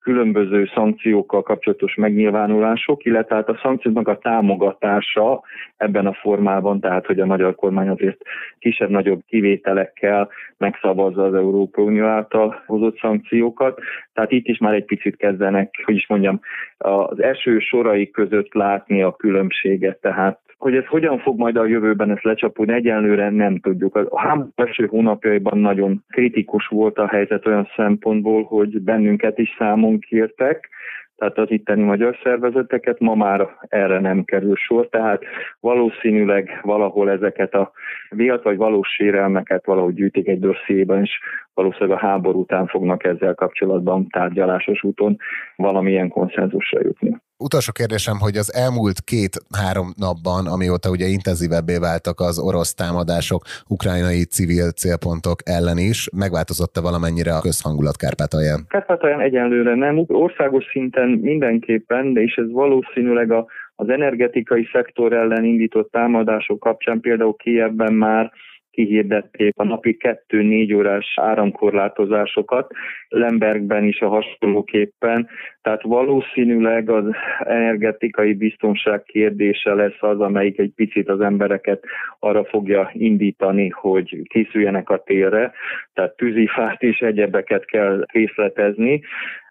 különböző 0.06 0.70
szankciókkal 0.74 1.42
kapcsolatos 1.42 1.94
megnyilvánulások, 1.94 3.04
illetve 3.04 3.34
hát 3.34 3.48
a 3.48 3.58
szankcióknak 3.62 4.08
a 4.08 4.18
támogatása 4.18 5.42
ebben 5.76 6.06
a 6.06 6.12
formában, 6.12 6.80
tehát 6.80 7.06
hogy 7.06 7.20
a 7.20 7.26
magyar 7.26 7.54
kormány 7.54 7.88
azért 7.88 8.18
kisebb-nagyobb 8.58 9.20
kivételekkel 9.26 10.28
megszavazza 10.58 11.24
az 11.24 11.34
Európai 11.34 11.84
Unió 11.84 12.04
által 12.04 12.62
hozott 12.66 12.98
szankciókat. 12.98 13.80
Tehát 14.12 14.32
itt 14.32 14.46
is 14.46 14.58
már 14.58 14.74
egy 14.74 14.84
picit 14.84 15.16
kezdenek, 15.16 15.74
hogy 15.84 15.96
is 15.96 16.08
mondjam, 16.08 16.40
az 16.78 17.22
eső 17.22 17.58
sorai 17.58 18.10
között 18.10 18.54
látni 18.54 19.02
a 19.02 19.16
különbséget, 19.16 20.00
tehát 20.00 20.45
hogy 20.56 20.76
ez 20.76 20.86
hogyan 20.86 21.18
fog 21.18 21.38
majd 21.38 21.56
a 21.56 21.66
jövőben 21.66 22.10
ezt 22.10 22.22
lecsapódni, 22.22 22.72
egyenlőre 22.72 23.30
nem 23.30 23.58
tudjuk. 23.58 23.96
A 23.96 24.20
háború 24.20 24.48
első 24.54 24.86
hónapjaiban 24.86 25.58
nagyon 25.58 26.04
kritikus 26.08 26.66
volt 26.66 26.98
a 26.98 27.06
helyzet 27.06 27.46
olyan 27.46 27.68
szempontból, 27.76 28.42
hogy 28.42 28.80
bennünket 28.80 29.38
is 29.38 29.54
számon 29.58 29.98
kértek, 29.98 30.68
tehát 31.16 31.38
az 31.38 31.50
itteni 31.50 31.82
magyar 31.82 32.18
szervezeteket, 32.22 33.00
ma 33.00 33.14
már 33.14 33.48
erre 33.68 34.00
nem 34.00 34.24
kerül 34.24 34.56
sor, 34.56 34.88
tehát 34.88 35.22
valószínűleg 35.60 36.60
valahol 36.62 37.10
ezeket 37.10 37.54
a 37.54 37.72
vélt 38.10 38.42
vagy 38.42 38.56
valós 38.56 38.88
sérelmeket 38.88 39.66
valahogy 39.66 39.94
gyűjtik 39.94 40.28
egy 40.28 40.40
dossziéban, 40.40 41.02
és 41.02 41.20
valószínűleg 41.54 41.96
a 41.96 42.06
háború 42.06 42.40
után 42.40 42.66
fognak 42.66 43.04
ezzel 43.04 43.34
kapcsolatban 43.34 44.08
tárgyalásos 44.08 44.82
úton 44.82 45.16
valamilyen 45.56 46.08
konszenzusra 46.08 46.80
jutni. 46.82 47.16
Utolsó 47.38 47.72
kérdésem, 47.72 48.18
hogy 48.18 48.36
az 48.36 48.54
elmúlt 48.54 49.00
két-három 49.12 49.88
napban, 50.06 50.46
amióta 50.46 50.90
ugye 50.90 51.06
intenzívebbé 51.06 51.76
váltak 51.88 52.20
az 52.20 52.38
orosz 52.38 52.74
támadások 52.74 53.42
ukrajnai 53.68 54.22
civil 54.24 54.68
célpontok 54.70 55.38
ellen 55.44 55.78
is, 55.78 56.08
megváltozott-e 56.16 56.80
valamennyire 56.80 57.32
a 57.34 57.40
közhangulat 57.40 57.96
Kárpátalján? 57.96 58.60
Kárpátalján 58.68 59.20
egyenlőre 59.20 59.74
nem. 59.74 60.04
Országos 60.06 60.64
szinten 60.72 61.08
mindenképpen, 61.08 62.12
de 62.12 62.20
és 62.20 62.34
ez 62.34 62.50
valószínűleg 62.50 63.30
a, 63.30 63.46
az 63.74 63.88
energetikai 63.88 64.68
szektor 64.72 65.12
ellen 65.12 65.44
indított 65.44 65.90
támadások 65.90 66.60
kapcsán 66.60 67.00
például 67.00 67.36
Kievben 67.36 67.94
már 67.94 68.32
kihirdették 68.76 69.52
a 69.56 69.64
napi 69.64 69.96
2-4 70.28 70.76
órás 70.76 71.14
áramkorlátozásokat, 71.16 72.72
Lembergben 73.08 73.84
is 73.84 74.00
a 74.00 74.08
hasonlóképpen, 74.08 75.28
tehát 75.62 75.82
valószínűleg 75.82 76.90
az 76.90 77.04
energetikai 77.38 78.34
biztonság 78.34 79.02
kérdése 79.02 79.74
lesz 79.74 80.02
az, 80.02 80.20
amelyik 80.20 80.58
egy 80.58 80.72
picit 80.74 81.08
az 81.08 81.20
embereket 81.20 81.84
arra 82.18 82.44
fogja 82.44 82.90
indítani, 82.92 83.68
hogy 83.68 84.22
készüljenek 84.28 84.90
a 84.90 85.02
térre, 85.02 85.52
tehát 85.94 86.16
tűzifát 86.16 86.82
és 86.82 86.98
egyebeket 86.98 87.64
kell 87.64 88.04
részletezni. 88.12 89.00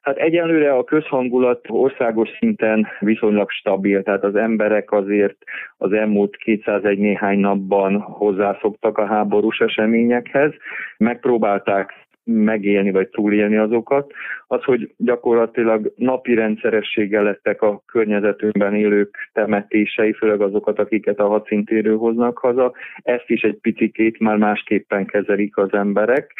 Hát 0.05 0.17
egyenlőre 0.17 0.73
a 0.73 0.83
közhangulat 0.83 1.65
országos 1.69 2.29
szinten 2.39 2.87
viszonylag 2.99 3.49
stabil, 3.49 4.03
tehát 4.03 4.23
az 4.23 4.35
emberek 4.35 4.91
azért 4.91 5.37
az 5.77 5.91
elmúlt 5.91 6.35
201 6.35 6.97
néhány 6.97 7.39
napban 7.39 7.99
hozzászoktak 7.99 8.97
a 8.97 9.05
háborús 9.05 9.59
eseményekhez, 9.59 10.51
megpróbálták 10.97 11.93
megélni 12.23 12.91
vagy 12.91 13.07
túlélni 13.07 13.57
azokat. 13.57 14.11
Az, 14.47 14.63
hogy 14.63 14.93
gyakorlatilag 14.97 15.93
napi 15.95 16.33
rendszerességgel 16.33 17.23
lettek 17.23 17.61
a 17.61 17.81
környezetünkben 17.85 18.75
élők 18.75 19.29
temetései, 19.33 20.13
főleg 20.13 20.41
azokat, 20.41 20.79
akiket 20.79 21.19
a 21.19 21.27
hadszintéről 21.27 21.97
hoznak 21.97 22.37
haza, 22.37 22.73
ezt 23.03 23.29
is 23.29 23.41
egy 23.41 23.57
picikét 23.61 24.19
már 24.19 24.37
másképpen 24.37 25.05
kezelik 25.05 25.57
az 25.57 25.73
emberek. 25.73 26.33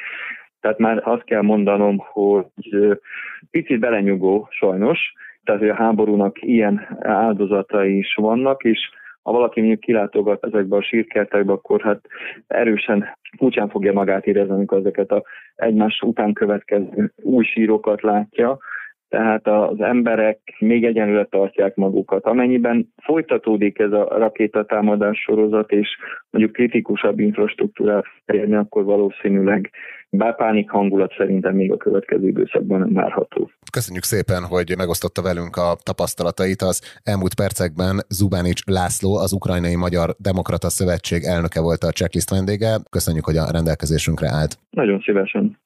Tehát 0.65 0.79
már 0.79 1.01
azt 1.03 1.23
kell 1.23 1.41
mondanom, 1.41 1.97
hogy 1.97 2.99
picit 3.51 3.79
belenyugó 3.79 4.47
sajnos, 4.49 4.99
tehát 5.43 5.61
hogy 5.61 5.69
a 5.69 5.75
háborúnak 5.75 6.41
ilyen 6.41 6.97
áldozatai 6.99 7.97
is 7.97 8.15
vannak, 8.15 8.63
és 8.63 8.89
ha 9.23 9.31
valaki 9.31 9.59
mondjuk 9.59 9.79
kilátogat 9.79 10.45
ezekbe 10.45 10.75
a 10.75 10.81
sírkertekbe, 10.81 11.51
akkor 11.51 11.81
hát 11.81 11.99
erősen 12.47 13.17
kutyán 13.37 13.69
fogja 13.69 13.93
magát 13.93 14.25
érezni, 14.25 14.53
amikor 14.53 14.77
ezeket 14.77 15.11
a 15.11 15.23
egymás 15.55 15.99
után 16.01 16.33
következő 16.33 17.11
új 17.15 17.43
sírokat 17.43 18.01
látja, 18.01 18.57
tehát 19.09 19.47
az 19.47 19.81
emberek 19.81 20.39
még 20.59 20.85
egyenlőre 20.85 21.25
tartják 21.25 21.75
magukat. 21.75 22.25
Amennyiben 22.25 22.93
folytatódik 23.03 23.79
ez 23.79 23.91
a 23.91 24.17
rakétatámadás 24.17 25.19
sorozat, 25.19 25.71
és 25.71 25.97
mondjuk 26.29 26.53
kritikusabb 26.55 27.19
infrastruktúrát 27.19 28.05
elérni, 28.25 28.55
akkor 28.55 28.83
valószínűleg 28.83 29.71
bár 30.09 30.35
pánik 30.35 30.69
hangulat 30.69 31.13
szerintem 31.17 31.55
még 31.55 31.71
a 31.71 31.77
következő 31.77 32.27
időszakban 32.27 32.79
nem 32.79 32.93
várható. 32.93 33.49
Köszönjük 33.71 34.03
szépen, 34.03 34.43
hogy 34.43 34.73
megosztotta 34.77 35.21
velünk 35.21 35.55
a 35.55 35.75
tapasztalatait. 35.83 36.61
Az 36.61 36.99
elmúlt 37.03 37.35
percekben 37.35 37.99
Zubánics 38.09 38.65
László, 38.65 39.15
az 39.15 39.33
Ukrajnai 39.33 39.75
Magyar 39.75 40.15
Demokrata 40.17 40.69
Szövetség 40.69 41.23
elnöke 41.23 41.61
volt 41.61 41.83
a 41.83 41.91
checklist 41.91 42.29
vendége. 42.29 42.77
Köszönjük, 42.89 43.25
hogy 43.25 43.37
a 43.37 43.51
rendelkezésünkre 43.51 44.29
állt. 44.29 44.57
Nagyon 44.69 44.99
szívesen. 45.05 45.57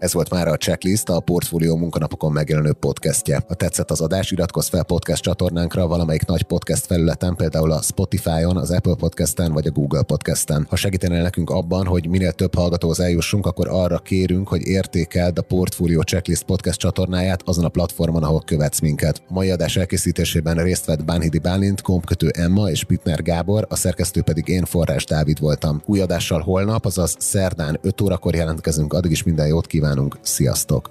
Ez 0.00 0.12
volt 0.12 0.30
már 0.30 0.48
a 0.48 0.56
Checklist, 0.56 1.08
a 1.08 1.20
Portfólió 1.20 1.76
munkanapokon 1.76 2.32
megjelenő 2.32 2.72
podcastje. 2.72 3.44
Ha 3.48 3.54
tetszett 3.54 3.90
az 3.90 4.00
adás, 4.00 4.30
iratkozz 4.30 4.68
fel 4.68 4.82
podcast 4.82 5.22
csatornánkra 5.22 5.86
valamelyik 5.86 6.26
nagy 6.26 6.42
podcast 6.42 6.86
felületen, 6.86 7.34
például 7.36 7.72
a 7.72 7.82
Spotify-on, 7.82 8.56
az 8.56 8.70
Apple 8.70 8.94
Podcasten 8.94 9.52
vagy 9.52 9.66
a 9.66 9.70
Google 9.70 10.02
Podcasten. 10.02 10.66
Ha 10.68 10.76
segítenél 10.76 11.22
nekünk 11.22 11.50
abban, 11.50 11.86
hogy 11.86 12.08
minél 12.08 12.32
több 12.32 12.54
hallgatóhoz 12.54 13.00
eljussunk, 13.00 13.46
akkor 13.46 13.68
arra 13.68 13.98
kérünk, 13.98 14.48
hogy 14.48 14.66
értékeld 14.66 15.38
a 15.38 15.42
Portfólió 15.42 16.02
Checklist 16.02 16.42
podcast 16.42 16.78
csatornáját 16.78 17.42
azon 17.44 17.64
a 17.64 17.68
platformon, 17.68 18.22
ahol 18.22 18.42
követsz 18.46 18.80
minket. 18.80 19.22
A 19.28 19.32
mai 19.32 19.50
adás 19.50 19.76
elkészítésében 19.76 20.56
részt 20.56 20.84
vett 20.84 21.04
Bánhidi 21.04 21.38
Bálint, 21.38 21.80
kompkötő 21.80 22.28
Emma 22.28 22.70
és 22.70 22.84
Pitner 22.84 23.22
Gábor, 23.22 23.66
a 23.68 23.76
szerkesztő 23.76 24.22
pedig 24.22 24.48
én 24.48 24.64
Forrás 24.64 25.04
Dávid 25.04 25.40
voltam. 25.40 25.82
Új 25.86 26.00
adással 26.00 26.40
holnap, 26.40 26.84
azaz 26.84 27.16
szerdán 27.18 27.78
5 27.82 28.00
órakor 28.00 28.34
jelentkezünk, 28.34 28.92
addig 28.92 29.10
is 29.10 29.22
minden 29.22 29.46
jót 29.46 29.66
kívánok 29.66 29.88
nálunk. 29.94 30.18
Sziasztok! 30.22 30.90